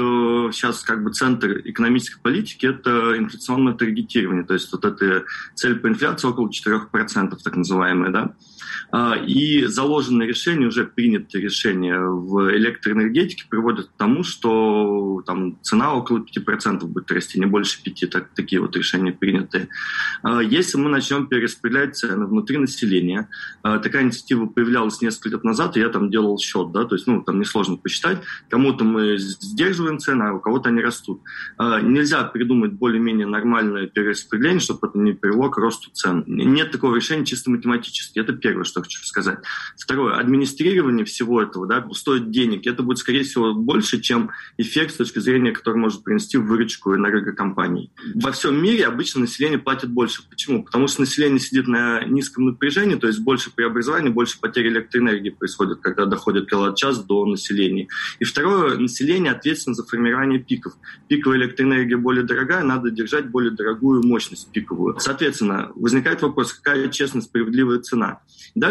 сейчас 0.54 0.82
как 0.84 1.04
бы 1.04 1.12
центр 1.12 1.62
экономической 1.66 2.22
политики, 2.22 2.68
это 2.68 3.18
инфляционное 3.18 3.74
таргетирование, 3.74 4.44
то 4.44 4.54
есть 4.54 4.72
вот 4.72 4.86
эта 4.86 5.26
цель 5.56 5.80
по 5.80 5.88
инфляции 5.88 6.28
около 6.28 6.50
4%, 6.50 7.36
так 7.44 7.56
называемая, 7.56 8.12
да. 8.12 8.36
А, 8.92 9.16
и 9.16 9.66
заложенные 9.66 10.28
решения, 10.28 10.68
уже 10.68 10.86
принятые 10.86 11.44
решения 11.44 11.98
в 12.00 12.52
электроэнергетике 12.56 13.46
приводят 13.50 13.88
к 13.88 13.98
тому, 13.98 14.24
что 14.24 15.24
там 15.26 15.62
цена 15.62 15.94
около 15.96 16.20
5% 16.20 16.86
будет 16.86 17.12
расти, 17.12 17.40
не 17.40 17.46
больше 17.46 17.80
5%, 17.86 18.08
так, 18.08 18.30
такие 18.36 18.62
вот 18.62 18.76
решения 18.76 19.14
принятые. 19.14 19.70
А, 20.24 20.42
если 20.42 20.78
мы 20.78 20.90
начнем 20.90 21.28
перераспределять 21.28 21.96
цены 21.96 22.26
внутри 22.26 22.58
населения, 22.58 23.30
такая 23.64 24.04
инициатива 24.04 24.46
появлялась 24.46 25.02
несколько 25.02 25.30
лет 25.30 25.44
назад, 25.44 25.78
и 25.78 25.80
я 25.80 25.90
там 25.90 26.10
делал 26.10 26.38
счет, 26.38 26.72
да, 26.72 26.84
то 26.84 26.96
есть, 26.96 27.08
ну, 27.08 27.22
там 27.22 27.40
несложно 27.40 27.78
посчитать, 27.78 28.20
кому-то 28.50 28.84
мы 28.84 29.18
сдерживаем 29.18 30.00
цены, 30.00 30.24
а 30.24 30.34
у 30.34 30.40
кого-то 30.40 30.70
они 30.70 30.82
растут. 30.82 31.22
Нельзя 31.60 32.24
придумать 32.24 32.74
более-менее 32.74 33.28
нормальное 33.28 33.88
перераспределение, 33.88 34.60
чтобы 34.60 34.88
это 34.88 34.98
не 34.98 35.14
привело 35.14 35.50
к 35.50 35.58
росту 35.58 35.92
цен. 35.92 36.24
Нет 36.28 36.72
такого 36.72 36.96
решения 36.96 37.26
чисто 37.26 37.50
математически. 37.52 38.20
Это 38.20 38.34
первое, 38.34 38.64
что 38.64 38.81
хочу 38.82 39.04
сказать. 39.04 39.40
Второе, 39.78 40.18
администрирование 40.18 41.06
всего 41.06 41.42
этого 41.42 41.68
да, 41.68 41.86
стоит 41.94 42.32
денег. 42.32 42.68
Это 42.68 42.84
будет, 42.84 42.98
скорее 42.98 43.24
всего, 43.24 43.54
больше, 43.54 44.00
чем 44.02 44.32
эффект 44.58 44.94
с 44.94 44.98
точки 44.98 45.20
зрения, 45.20 45.52
который 45.52 45.78
может 45.78 46.04
принести 46.04 46.38
выручку 46.38 46.96
энергокомпаний. 46.96 47.92
Во 48.16 48.32
всем 48.32 48.62
мире 48.62 48.86
обычно 48.86 49.22
население 49.22 49.60
платит 49.60 49.90
больше. 49.90 50.24
Почему? 50.30 50.64
Потому 50.64 50.88
что 50.88 51.02
население 51.02 51.40
сидит 51.40 51.68
на 51.68 52.04
низком 52.06 52.46
напряжении, 52.46 52.96
то 52.96 53.08
есть 53.08 53.20
больше 53.20 53.52
преобразования, 53.52 54.10
больше 54.10 54.40
потери 54.40 54.70
электроэнергии 54.70 55.30
происходит, 55.30 55.80
когда 55.82 56.06
доходит 56.06 56.50
киловатт-час 56.50 57.04
до 57.06 57.26
населения. 57.26 57.88
И 58.20 58.24
второе, 58.24 58.78
население 58.78 59.32
ответственно 59.32 59.76
за 59.76 59.84
формирование 59.84 60.40
пиков. 60.40 60.74
Пиковая 61.08 61.40
электроэнергия 61.40 61.98
более 61.98 62.24
дорогая, 62.24 62.64
надо 62.64 62.92
держать 62.92 63.30
более 63.30 63.52
дорогую 63.52 64.06
мощность 64.06 64.52
пиковую. 64.52 65.00
Соответственно, 65.00 65.72
возникает 65.76 66.22
вопрос, 66.22 66.54
какая 66.54 66.90
честная, 66.90 67.22
справедливая 67.22 67.80
цена. 67.80 68.22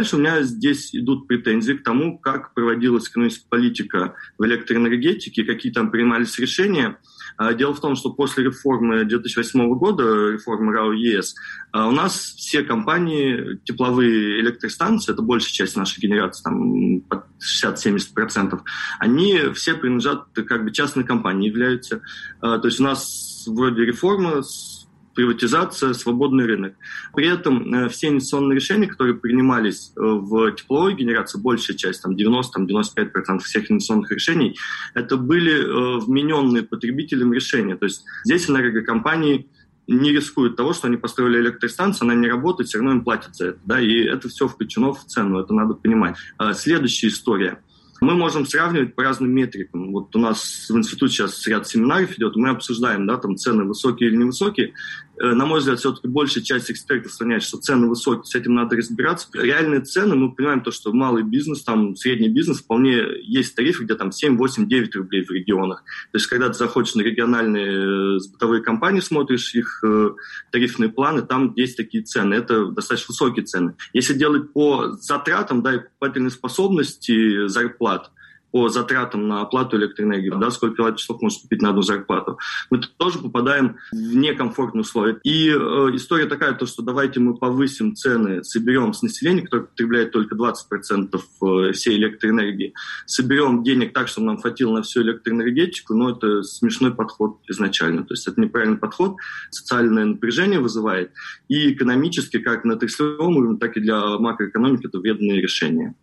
Дальше 0.01 0.17
у 0.17 0.19
меня 0.19 0.41
здесь 0.45 0.95
идут 0.95 1.29
претензии 1.29 1.75
к 1.75 1.85
тому, 1.85 2.19
как 2.19 2.55
проводилась 2.55 3.11
экономическая 3.11 3.51
политика 3.51 4.15
в 4.39 4.47
электроэнергетике, 4.47 5.45
какие 5.45 5.71
там 5.71 5.91
принимались 5.91 6.39
решения. 6.39 6.97
А, 7.37 7.53
дело 7.53 7.75
в 7.75 7.81
том, 7.83 7.97
что 7.97 8.11
после 8.11 8.45
реформы 8.45 9.05
2008 9.05 9.75
года, 9.75 10.31
реформы 10.31 10.73
РАО 10.73 10.93
ЕС, 10.93 11.35
а, 11.73 11.87
у 11.87 11.91
нас 11.91 12.15
все 12.39 12.63
компании, 12.63 13.61
тепловые 13.65 14.41
электростанции, 14.41 15.13
это 15.13 15.21
большая 15.21 15.53
часть 15.53 15.77
нашей 15.77 16.01
генерации, 16.01 16.45
там 16.45 17.01
под 17.03 17.25
60-70%, 17.39 18.59
они 19.01 19.53
все 19.53 19.75
принадлежат 19.75 20.29
как 20.33 20.65
бы 20.65 20.71
частной 20.71 21.05
компании 21.05 21.51
являются. 21.51 22.01
А, 22.41 22.59
то 22.59 22.69
есть 22.69 22.81
у 22.81 22.85
нас 22.85 23.45
вроде 23.47 23.85
реформа 23.85 24.43
приватизация, 25.15 25.93
свободный 25.93 26.47
рынок. 26.47 26.75
При 27.15 27.29
этом 27.29 27.73
э, 27.75 27.89
все 27.89 28.09
инвестиционные 28.09 28.57
решения, 28.57 28.87
которые 28.87 29.17
принимались 29.17 29.93
э, 29.97 30.01
в 30.01 30.53
тепловой 30.53 30.95
генерации, 30.95 31.41
большая 31.41 31.77
часть, 31.77 32.03
там 32.03 32.15
90-95% 32.15 33.41
всех 33.41 33.71
инвестиционных 33.71 34.11
решений, 34.11 34.57
это 34.95 35.17
были 35.17 35.53
э, 35.53 36.01
вмененные 36.01 36.63
потребителям 36.63 37.33
решения. 37.33 37.77
То 37.77 37.87
есть 37.87 38.05
здесь 38.25 38.49
энергокомпании 38.49 39.49
не 39.87 40.13
рискуют 40.13 40.57
того, 40.57 40.73
что 40.73 40.87
они 40.87 40.97
построили 40.97 41.41
электростанцию, 41.41 42.07
она 42.07 42.15
не 42.15 42.29
работает, 42.29 42.69
все 42.69 42.79
равно 42.79 42.93
им 42.93 43.03
платят 43.03 43.35
за 43.35 43.49
это. 43.49 43.59
Да, 43.65 43.81
и 43.81 44.05
это 44.05 44.29
все 44.29 44.47
включено 44.47 44.93
в 44.93 45.05
цену, 45.07 45.41
это 45.41 45.53
надо 45.53 45.75
понимать. 45.75 46.17
Следующая 46.55 47.09
история– 47.09 47.61
мы 48.01 48.15
можем 48.15 48.47
сравнивать 48.47 48.95
по 48.95 49.03
разным 49.03 49.31
метрикам. 49.31 49.93
Вот 49.93 50.15
у 50.17 50.19
нас 50.19 50.67
в 50.69 50.77
институте 50.77 51.15
сейчас 51.15 51.47
ряд 51.47 51.69
семинаров 51.69 52.13
идет, 52.19 52.37
мы 52.37 52.51
обсуждаем, 52.51 53.07
да, 53.07 53.17
там 53.17 53.37
цены 53.37 53.65
высокие 53.65 54.09
или 54.09 54.17
невысокие. 54.17 54.73
Э, 55.21 55.35
на 55.35 55.45
мой 55.45 55.61
взгляд, 55.61 55.79
все-таки 55.79 56.09
большая 56.09 56.43
часть 56.43 56.71
экспертов 56.71 57.13
склоняет, 57.13 57.43
что 57.43 57.59
цены 57.59 57.89
высокие, 57.89 58.25
с 58.25 58.35
этим 58.35 58.55
надо 58.55 58.77
разбираться. 58.77 59.29
Реальные 59.35 59.83
цены, 59.83 60.17
мы 60.17 60.35
понимаем 60.35 60.63
то, 60.63 60.71
что 60.71 60.93
малый 60.95 61.23
бизнес, 61.23 61.63
там 61.63 61.95
средний 61.95 62.29
бизнес, 62.29 62.61
вполне 62.61 63.05
есть 63.23 63.55
тарифы, 63.55 63.85
где 63.85 63.95
там 63.97 64.13
7, 64.13 64.39
8, 64.39 64.67
9 64.67 64.97
рублей 64.97 65.23
в 65.25 65.31
регионах. 65.31 65.85
То 66.13 66.17
есть, 66.17 66.27
когда 66.27 66.49
ты 66.49 66.55
заходишь 66.55 66.95
на 66.95 67.03
региональные 67.03 68.17
э, 68.17 68.19
бытовые 68.33 68.63
компании, 68.63 69.01
смотришь 69.01 69.55
их 69.55 69.85
э, 69.85 70.11
тарифные 70.51 70.89
планы, 70.89 71.21
там 71.21 71.53
есть 71.55 71.77
такие 71.77 72.03
цены. 72.03 72.35
Это 72.35 72.67
достаточно 72.67 73.13
высокие 73.13 73.45
цены. 73.45 73.75
Если 73.93 74.15
делать 74.15 74.55
по 74.55 74.93
затратам, 74.93 75.63
да, 75.63 75.75
и 75.75 75.79
покупательной 75.81 76.31
способности 76.31 77.47
зарплат, 77.47 78.11
по 78.51 78.69
затратам 78.69 79.29
на 79.29 79.43
оплату 79.43 79.77
электроэнергии, 79.77 80.31
да, 80.31 80.51
сколько 80.51 80.77
киловатт-часов 80.77 81.21
можно 81.23 81.41
купить 81.43 81.63
на 81.63 81.71
одну 81.71 81.83
зарплату, 81.83 82.39
мы 82.71 82.81
тоже 82.97 83.19
попадаем 83.19 83.77
в 83.93 84.17
некомфортные 84.17 84.83
условия. 84.83 85.19
И 85.23 85.49
э, 85.49 85.55
история 85.95 86.27
такая, 86.27 86.55
то, 86.55 86.67
что 86.67 86.83
давайте 86.83 87.21
мы 87.21 87.37
повысим 87.37 87.95
цены, 87.95 88.43
соберем 88.45 88.93
с 88.93 89.03
населения, 89.03 89.43
которое 89.43 89.65
потребляет 89.65 90.13
только 90.13 90.35
20% 90.35 91.15
э, 91.15 91.73
всей 91.73 91.97
электроэнергии, 91.97 92.75
соберем 93.07 93.63
денег 93.63 93.93
так, 93.93 94.09
чтобы 94.09 94.27
нам 94.27 94.39
хватило 94.39 94.75
на 94.75 94.83
всю 94.83 95.03
электроэнергетику, 95.03 95.95
но 95.95 96.11
это 96.11 96.43
смешной 96.43 96.95
подход 96.95 97.39
изначально. 97.49 98.05
То 98.05 98.15
есть 98.15 98.27
это 98.27 98.41
неправильный 98.41 98.79
подход, 98.79 99.17
социальное 99.51 100.05
напряжение 100.05 100.61
вызывает, 100.61 101.13
и 101.49 101.73
экономически, 101.73 102.39
как 102.39 102.65
на 102.65 102.75
отраслевом 102.75 103.37
уровне, 103.37 103.59
так 103.59 103.77
и 103.77 103.81
для 103.81 104.19
макроэкономики 104.19 104.87
это 104.87 104.99
вредные 104.99 105.41
решения. 105.41 105.95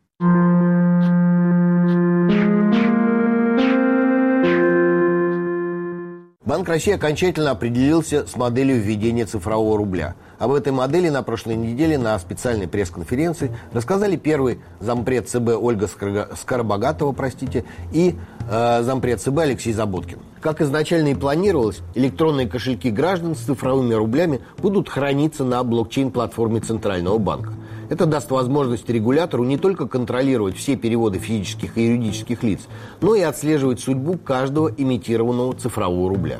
Банк 6.57 6.69
России 6.69 6.91
окончательно 6.91 7.51
определился 7.51 8.25
с 8.25 8.35
моделью 8.35 8.81
введения 8.81 9.27
цифрового 9.27 9.77
рубля. 9.77 10.15
Об 10.39 10.53
этой 10.53 10.73
модели 10.73 11.07
на 11.07 11.21
прошлой 11.21 11.55
неделе 11.55 11.99
на 11.99 12.17
специальной 12.17 12.67
пресс-конференции 12.67 13.55
рассказали 13.73 14.15
первый 14.15 14.57
зампред 14.79 15.29
ЦБ 15.29 15.49
Ольга 15.61 15.87
Скоробогатова 16.35 17.11
простите, 17.11 17.63
и 17.93 18.15
э, 18.49 18.81
зампред 18.81 19.21
ЦБ 19.21 19.37
Алексей 19.37 19.71
Заботкин. 19.71 20.17
Как 20.41 20.59
изначально 20.59 21.09
и 21.09 21.13
планировалось, 21.13 21.81
электронные 21.93 22.47
кошельки 22.47 22.89
граждан 22.89 23.35
с 23.35 23.41
цифровыми 23.41 23.93
рублями 23.93 24.41
будут 24.57 24.89
храниться 24.89 25.43
на 25.43 25.63
блокчейн-платформе 25.63 26.61
Центрального 26.61 27.19
банка– 27.19 27.53
это 27.89 28.05
даст 28.05 28.31
возможность 28.31 28.89
регулятору 28.89 29.43
не 29.43 29.57
только 29.57 29.87
контролировать 29.87 30.57
все 30.57 30.75
переводы 30.75 31.19
физических 31.19 31.77
и 31.77 31.85
юридических 31.85 32.43
лиц, 32.43 32.61
но 33.01 33.15
и 33.15 33.21
отслеживать 33.21 33.79
судьбу 33.79 34.17
каждого 34.17 34.69
имитированного 34.69 35.53
цифрового 35.53 36.09
рубля. 36.09 36.39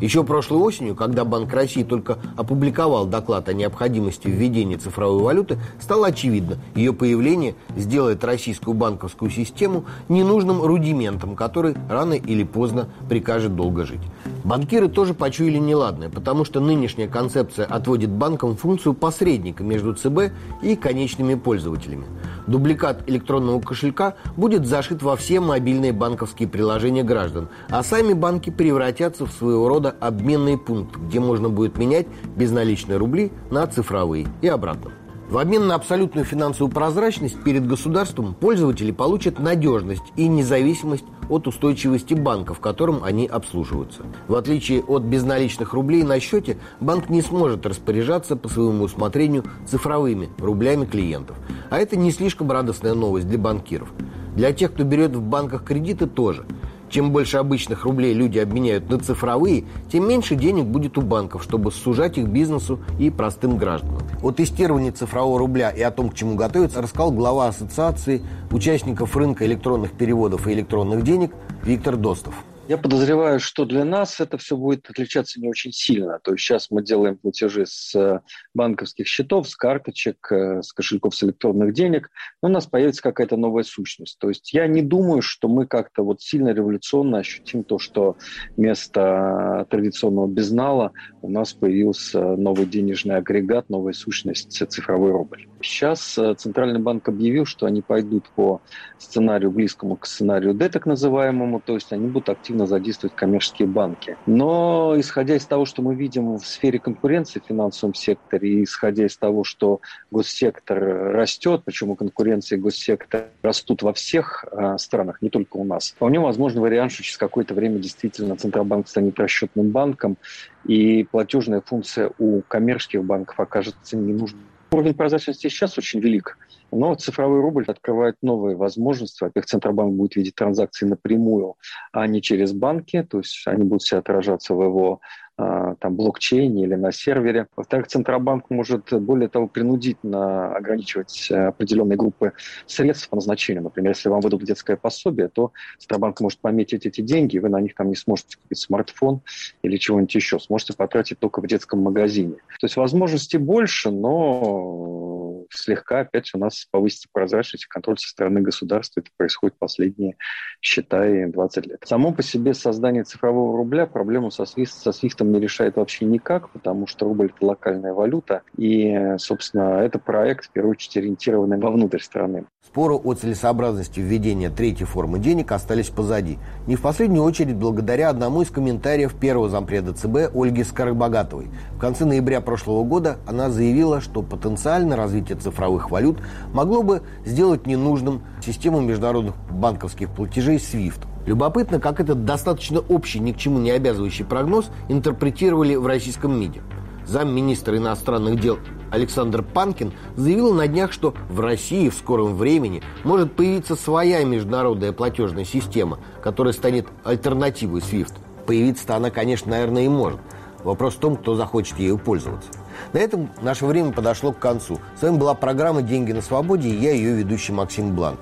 Еще 0.00 0.22
прошлой 0.22 0.58
осенью, 0.58 0.94
когда 0.94 1.24
Банк 1.24 1.52
России 1.52 1.82
только 1.82 2.18
опубликовал 2.36 3.06
доклад 3.06 3.48
о 3.48 3.52
необходимости 3.52 4.28
введения 4.28 4.76
цифровой 4.76 5.22
валюты, 5.22 5.58
стало 5.80 6.08
очевидно, 6.08 6.58
ее 6.76 6.92
появление 6.92 7.56
сделает 7.76 8.22
российскую 8.22 8.74
банковскую 8.74 9.30
систему 9.30 9.84
ненужным 10.08 10.62
рудиментом, 10.62 11.34
который 11.34 11.74
рано 11.88 12.14
или 12.14 12.44
поздно 12.44 12.88
прикажет 13.08 13.56
долго 13.56 13.86
жить. 13.86 14.02
Банкиры 14.44 14.88
тоже 14.88 15.14
почуяли 15.14 15.58
неладное, 15.58 16.08
потому 16.08 16.44
что 16.44 16.60
нынешняя 16.60 17.08
концепция 17.08 17.66
отводит 17.66 18.10
банкам 18.10 18.56
функцию 18.56 18.94
посредника 18.94 19.62
между 19.62 19.94
ЦБ 19.94 20.32
и 20.62 20.76
конечными 20.76 21.34
пользователями. 21.34 22.04
Дубликат 22.46 23.08
электронного 23.08 23.60
кошелька 23.60 24.14
будет 24.36 24.66
зашит 24.66 25.02
во 25.02 25.16
все 25.16 25.40
мобильные 25.40 25.92
банковские 25.92 26.48
приложения 26.48 27.02
граждан, 27.02 27.48
а 27.68 27.82
сами 27.82 28.12
банки 28.12 28.50
превратятся 28.50 29.26
в 29.26 29.32
своего 29.32 29.68
рода 29.68 29.94
обменный 30.00 30.56
пункт, 30.56 30.96
где 30.96 31.20
можно 31.20 31.48
будет 31.48 31.76
менять 31.76 32.06
безналичные 32.36 32.98
рубли 32.98 33.32
на 33.50 33.66
цифровые 33.66 34.26
и 34.40 34.48
обратно. 34.48 34.92
В 35.28 35.36
обмен 35.36 35.66
на 35.66 35.74
абсолютную 35.74 36.24
финансовую 36.24 36.72
прозрачность 36.72 37.42
перед 37.42 37.66
государством 37.66 38.32
пользователи 38.32 38.92
получат 38.92 39.38
надежность 39.38 40.04
и 40.16 40.26
независимость 40.26 41.04
от 41.28 41.46
устойчивости 41.46 42.14
банка, 42.14 42.54
в 42.54 42.60
котором 42.60 43.04
они 43.04 43.26
обслуживаются. 43.26 44.04
В 44.26 44.34
отличие 44.34 44.82
от 44.82 45.02
безналичных 45.02 45.74
рублей 45.74 46.02
на 46.02 46.18
счете, 46.18 46.56
банк 46.80 47.10
не 47.10 47.20
сможет 47.20 47.66
распоряжаться 47.66 48.36
по 48.36 48.48
своему 48.48 48.84
усмотрению 48.84 49.44
цифровыми 49.66 50.30
рублями 50.38 50.86
клиентов. 50.86 51.36
А 51.68 51.78
это 51.78 51.96
не 51.96 52.10
слишком 52.10 52.50
радостная 52.50 52.94
новость 52.94 53.28
для 53.28 53.36
банкиров. 53.36 53.92
Для 54.34 54.52
тех, 54.52 54.72
кто 54.72 54.84
берет 54.84 55.14
в 55.14 55.20
банках 55.20 55.62
кредиты, 55.62 56.06
тоже– 56.06 56.46
чем 56.90 57.12
больше 57.12 57.36
обычных 57.36 57.84
рублей 57.84 58.14
люди 58.14 58.38
обменяют 58.38 58.88
на 58.88 58.98
цифровые, 58.98 59.64
тем 59.92 60.08
меньше 60.08 60.36
денег 60.36 60.64
будет 60.64 60.96
у 60.96 61.02
банков, 61.02 61.42
чтобы 61.42 61.70
сужать 61.70 62.16
их 62.16 62.28
бизнесу 62.28 62.80
и 62.98 63.10
простым 63.10 63.58
гражданам. 63.58 63.97
О 64.20 64.32
тестировании 64.32 64.90
цифрового 64.90 65.38
рубля 65.38 65.70
и 65.70 65.80
о 65.80 65.92
том, 65.92 66.10
к 66.10 66.14
чему 66.14 66.34
готовиться, 66.34 66.82
рассказал 66.82 67.12
глава 67.12 67.48
Ассоциации 67.48 68.22
участников 68.50 69.16
рынка 69.16 69.46
электронных 69.46 69.92
переводов 69.92 70.48
и 70.48 70.52
электронных 70.52 71.04
денег 71.04 71.32
Виктор 71.62 71.96
Достов. 71.96 72.34
Я 72.68 72.76
подозреваю, 72.76 73.40
что 73.40 73.64
для 73.64 73.82
нас 73.86 74.20
это 74.20 74.36
все 74.36 74.54
будет 74.54 74.90
отличаться 74.90 75.40
не 75.40 75.48
очень 75.48 75.72
сильно. 75.72 76.18
То 76.18 76.32
есть 76.32 76.44
сейчас 76.44 76.70
мы 76.70 76.82
делаем 76.82 77.16
платежи 77.16 77.64
с 77.64 77.94
э, 77.94 78.20
банковских 78.52 79.06
счетов, 79.06 79.48
с 79.48 79.56
карточек, 79.56 80.30
э, 80.30 80.60
с 80.60 80.74
кошельков 80.74 81.16
с 81.16 81.22
электронных 81.22 81.72
денег, 81.72 82.10
но 82.42 82.50
у 82.50 82.52
нас 82.52 82.66
появится 82.66 83.02
какая-то 83.02 83.38
новая 83.38 83.62
сущность. 83.62 84.18
То 84.18 84.28
есть 84.28 84.52
я 84.52 84.66
не 84.66 84.82
думаю, 84.82 85.22
что 85.22 85.48
мы 85.48 85.66
как-то 85.66 86.02
вот 86.04 86.20
сильно 86.20 86.50
революционно 86.50 87.20
ощутим 87.20 87.64
то, 87.64 87.78
что 87.78 88.18
вместо 88.58 89.66
традиционного 89.70 90.26
безнала 90.26 90.92
у 91.22 91.30
нас 91.30 91.54
появился 91.54 92.36
новый 92.36 92.66
денежный 92.66 93.16
агрегат, 93.16 93.70
новая 93.70 93.94
сущность 93.94 94.52
цифровой 94.70 95.12
рубль. 95.12 95.48
Сейчас 95.62 96.18
э, 96.18 96.34
Центральный 96.34 96.80
банк 96.80 97.08
объявил, 97.08 97.46
что 97.46 97.64
они 97.64 97.80
пойдут 97.80 98.28
по 98.36 98.60
сценарию 98.98 99.50
близкому 99.50 99.96
к 99.96 100.04
сценарию 100.06 100.52
D, 100.52 100.68
так 100.68 100.84
называемому, 100.84 101.60
то 101.60 101.74
есть 101.74 101.94
они 101.94 102.08
будут 102.08 102.28
активно 102.28 102.57
задействовать 102.66 103.14
коммерческие 103.14 103.68
банки. 103.68 104.16
Но 104.26 104.94
исходя 104.98 105.36
из 105.36 105.44
того, 105.46 105.64
что 105.64 105.82
мы 105.82 105.94
видим 105.94 106.36
в 106.36 106.46
сфере 106.46 106.78
конкуренции 106.78 107.40
в 107.40 107.46
финансовом 107.46 107.94
секторе, 107.94 108.48
и 108.48 108.64
исходя 108.64 109.06
из 109.06 109.16
того, 109.16 109.44
что 109.44 109.80
госсектор 110.10 110.78
растет, 110.78 111.62
причем 111.64 111.90
у 111.90 111.96
конкуренции 111.96 112.56
госсектор 112.56 113.28
растут 113.42 113.82
во 113.82 113.92
всех 113.92 114.44
э, 114.50 114.76
странах, 114.78 115.22
не 115.22 115.30
только 115.30 115.56
у 115.56 115.64
нас, 115.64 115.90
вполне 115.90 116.20
возможно 116.20 116.60
вариант, 116.60 116.92
что 116.92 117.02
через 117.02 117.18
какое-то 117.18 117.54
время 117.54 117.78
действительно 117.78 118.36
Центробанк 118.36 118.88
станет 118.88 119.18
расчетным 119.18 119.70
банком, 119.70 120.16
и 120.64 121.04
платежная 121.04 121.60
функция 121.60 122.10
у 122.18 122.42
коммерческих 122.42 123.04
банков 123.04 123.38
окажется 123.40 123.96
не 123.96 124.12
нужной. 124.12 124.42
Уровень 124.70 124.94
прозрачности 124.94 125.48
сейчас 125.48 125.78
очень 125.78 126.00
велик. 126.00 126.36
Но 126.70 126.94
цифровой 126.94 127.40
рубль 127.40 127.64
открывает 127.66 128.16
новые 128.22 128.56
возможности. 128.56 129.24
Во-первых, 129.24 129.46
Центробанк 129.46 129.94
будет 129.94 130.16
видеть 130.16 130.34
транзакции 130.34 130.86
напрямую, 130.86 131.54
а 131.92 132.06
не 132.06 132.20
через 132.20 132.52
банки. 132.52 133.02
То 133.02 133.18
есть 133.18 133.46
они 133.46 133.64
будут 133.64 133.82
все 133.82 133.98
отражаться 133.98 134.54
в 134.54 134.62
его 134.62 135.00
а, 135.40 135.76
там, 135.76 135.94
блокчейне 135.94 136.64
или 136.64 136.74
на 136.74 136.90
сервере. 136.90 137.46
Во-вторых, 137.54 137.86
Центробанк 137.86 138.50
может, 138.50 138.92
более 138.92 139.28
того, 139.28 139.46
принудительно 139.46 140.56
ограничивать 140.56 141.30
определенные 141.30 141.96
группы 141.96 142.32
средств 142.66 143.08
по 143.08 143.14
назначению. 143.14 143.62
Например, 143.62 143.92
если 143.92 144.08
вам 144.08 144.20
выдадут 144.20 144.48
детское 144.48 144.76
пособие, 144.76 145.28
то 145.28 145.52
Центробанк 145.78 146.20
может 146.20 146.40
пометить 146.40 146.86
эти 146.86 147.02
деньги, 147.02 147.36
и 147.36 147.38
вы 147.38 147.50
на 147.50 147.60
них 147.60 147.76
там 147.76 147.88
не 147.88 147.94
сможете 147.94 148.36
купить 148.36 148.58
смартфон 148.58 149.20
или 149.62 149.76
чего-нибудь 149.76 150.14
еще. 150.16 150.40
Сможете 150.40 150.74
потратить 150.74 151.20
только 151.20 151.40
в 151.40 151.46
детском 151.46 151.82
магазине. 151.82 152.34
То 152.58 152.64
есть 152.64 152.76
возможностей 152.76 153.38
больше, 153.38 153.92
но 153.92 155.44
слегка 155.50 156.00
опять 156.00 156.34
у 156.34 156.38
нас 156.38 156.57
повысится 156.70 157.08
прозрачность 157.12 157.64
и 157.64 157.68
контроль 157.68 157.98
со 157.98 158.08
стороны 158.08 158.40
государства. 158.40 159.00
Это 159.00 159.10
происходит 159.16 159.56
последние, 159.58 160.16
считай, 160.60 161.26
20 161.26 161.66
лет. 161.66 161.82
Само 161.84 162.12
по 162.12 162.22
себе 162.22 162.54
создание 162.54 163.04
цифрового 163.04 163.56
рубля 163.56 163.86
проблему 163.86 164.30
со, 164.30 164.44
свист, 164.44 164.82
со 164.82 164.92
свифтом 164.92 165.32
не 165.32 165.40
решает 165.40 165.76
вообще 165.76 166.04
никак, 166.04 166.50
потому 166.50 166.86
что 166.86 167.06
рубль– 167.06 167.32
это 167.36 167.46
локальная 167.46 167.92
валюта. 167.92 168.42
И, 168.56 169.14
собственно, 169.18 169.80
это 169.80 169.98
проект, 169.98 170.46
в 170.46 170.50
первую 170.50 170.72
очередь, 170.72 170.96
ориентированный 170.96 171.58
вовнутрь 171.58 172.00
страны. 172.00 172.46
Споры 172.68 172.96
о 172.96 173.14
целесообразности 173.14 173.98
введения 173.98 174.50
третьей 174.50 174.84
формы 174.84 175.18
денег 175.18 175.52
остались 175.52 175.88
позади. 175.88 176.38
Не 176.66 176.76
в 176.76 176.82
последнюю 176.82 177.24
очередь 177.24 177.56
благодаря 177.56 178.10
одному 178.10 178.42
из 178.42 178.50
комментариев 178.50 179.14
первого 179.18 179.48
зампреда 179.48 179.94
ЦБ 179.94 180.34
Ольги 180.34 180.62
Скоробогатовой. 180.62 181.48
В 181.72 181.78
конце 181.78 182.04
ноября 182.04 182.42
прошлого 182.42 182.84
года 182.84 183.18
она 183.26 183.48
заявила, 183.48 184.02
что 184.02 184.22
потенциально 184.22 184.96
развитие 184.96 185.38
цифровых 185.38 185.90
валют 185.90 186.18
могло 186.52 186.82
бы 186.82 187.02
сделать 187.24 187.66
ненужным 187.66 188.22
систему 188.44 188.80
международных 188.80 189.34
банковских 189.50 190.10
платежей 190.10 190.56
SWIFT. 190.56 191.00
Любопытно, 191.26 191.78
как 191.78 192.00
этот 192.00 192.24
достаточно 192.24 192.80
общий, 192.80 193.20
ни 193.20 193.32
к 193.32 193.36
чему 193.36 193.58
не 193.58 193.70
обязывающий 193.70 194.24
прогноз 194.24 194.70
интерпретировали 194.88 195.74
в 195.74 195.86
российском 195.86 196.38
МИДе. 196.38 196.62
Замминистра 197.06 197.76
иностранных 197.76 198.38
дел 198.40 198.58
Александр 198.90 199.42
Панкин 199.42 199.92
заявил 200.16 200.52
на 200.54 200.68
днях, 200.68 200.92
что 200.92 201.14
в 201.30 201.40
России 201.40 201.88
в 201.88 201.94
скором 201.94 202.34
времени 202.34 202.82
может 203.04 203.34
появиться 203.34 203.76
своя 203.76 204.24
международная 204.24 204.92
платежная 204.92 205.44
система, 205.44 205.98
которая 206.22 206.52
станет 206.52 206.86
альтернативой 207.04 207.80
SWIFT. 207.80 208.14
Появиться-то 208.46 208.96
она, 208.96 209.10
конечно, 209.10 209.50
наверное, 209.50 209.84
и 209.84 209.88
может. 209.88 210.20
Вопрос 210.64 210.94
в 210.94 210.98
том, 210.98 211.16
кто 211.16 211.34
захочет 211.34 211.78
ею 211.78 211.98
пользоваться. 211.98 212.50
На 212.92 212.98
этом 212.98 213.30
наше 213.42 213.66
время 213.66 213.92
подошло 213.92 214.32
к 214.32 214.38
концу. 214.38 214.80
С 214.98 215.02
вами 215.02 215.16
была 215.16 215.34
программа 215.34 215.82
«Деньги 215.82 216.12
на 216.12 216.22
свободе» 216.22 216.68
и 216.68 216.76
я, 216.76 216.92
ее 216.92 217.14
ведущий 217.14 217.52
Максим 217.52 217.94
Бланк. 217.94 218.20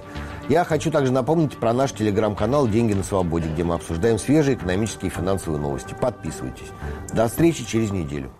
Я 0.48 0.64
хочу 0.64 0.90
также 0.90 1.12
напомнить 1.12 1.56
про 1.56 1.72
наш 1.72 1.92
телеграм-канал 1.92 2.68
«Деньги 2.68 2.94
на 2.94 3.02
свободе», 3.02 3.48
где 3.48 3.64
мы 3.64 3.74
обсуждаем 3.74 4.18
свежие 4.18 4.56
экономические 4.56 5.10
и 5.10 5.14
финансовые 5.14 5.60
новости. 5.60 5.94
Подписывайтесь. 6.00 6.68
До 7.12 7.26
встречи 7.26 7.64
через 7.64 7.90
неделю. 7.90 8.30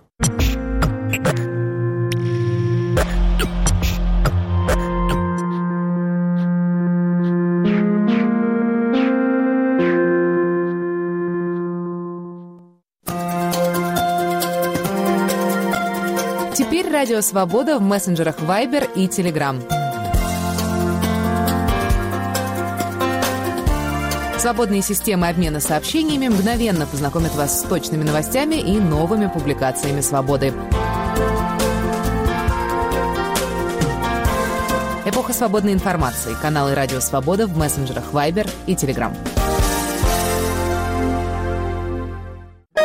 Радио 17.07 17.21
Свобода 17.21 17.79
в 17.79 17.83
мессенджерах 17.83 18.41
Viber 18.41 18.91
и 18.97 19.07
Telegram. 19.07 19.63
Свободные 24.41 24.83
системы 24.83 25.29
обмена 25.29 25.61
сообщениями 25.61 26.27
мгновенно 26.27 26.85
познакомят 26.85 27.33
вас 27.37 27.61
с 27.61 27.63
точными 27.63 28.03
новостями 28.03 28.57
и 28.57 28.81
новыми 28.81 29.29
публикациями 29.29 30.01
«Свободы». 30.01 30.53
Эпоха 35.05 35.33
свободной 35.33 35.75
информации. 35.75 36.35
Каналы 36.43 36.75
«Радио 36.75 36.99
Свобода» 36.99 37.47
в 37.47 37.57
мессенджерах 37.57 38.07
Viber 38.13 38.51
и 38.67 38.75
Telegram. 38.75 39.17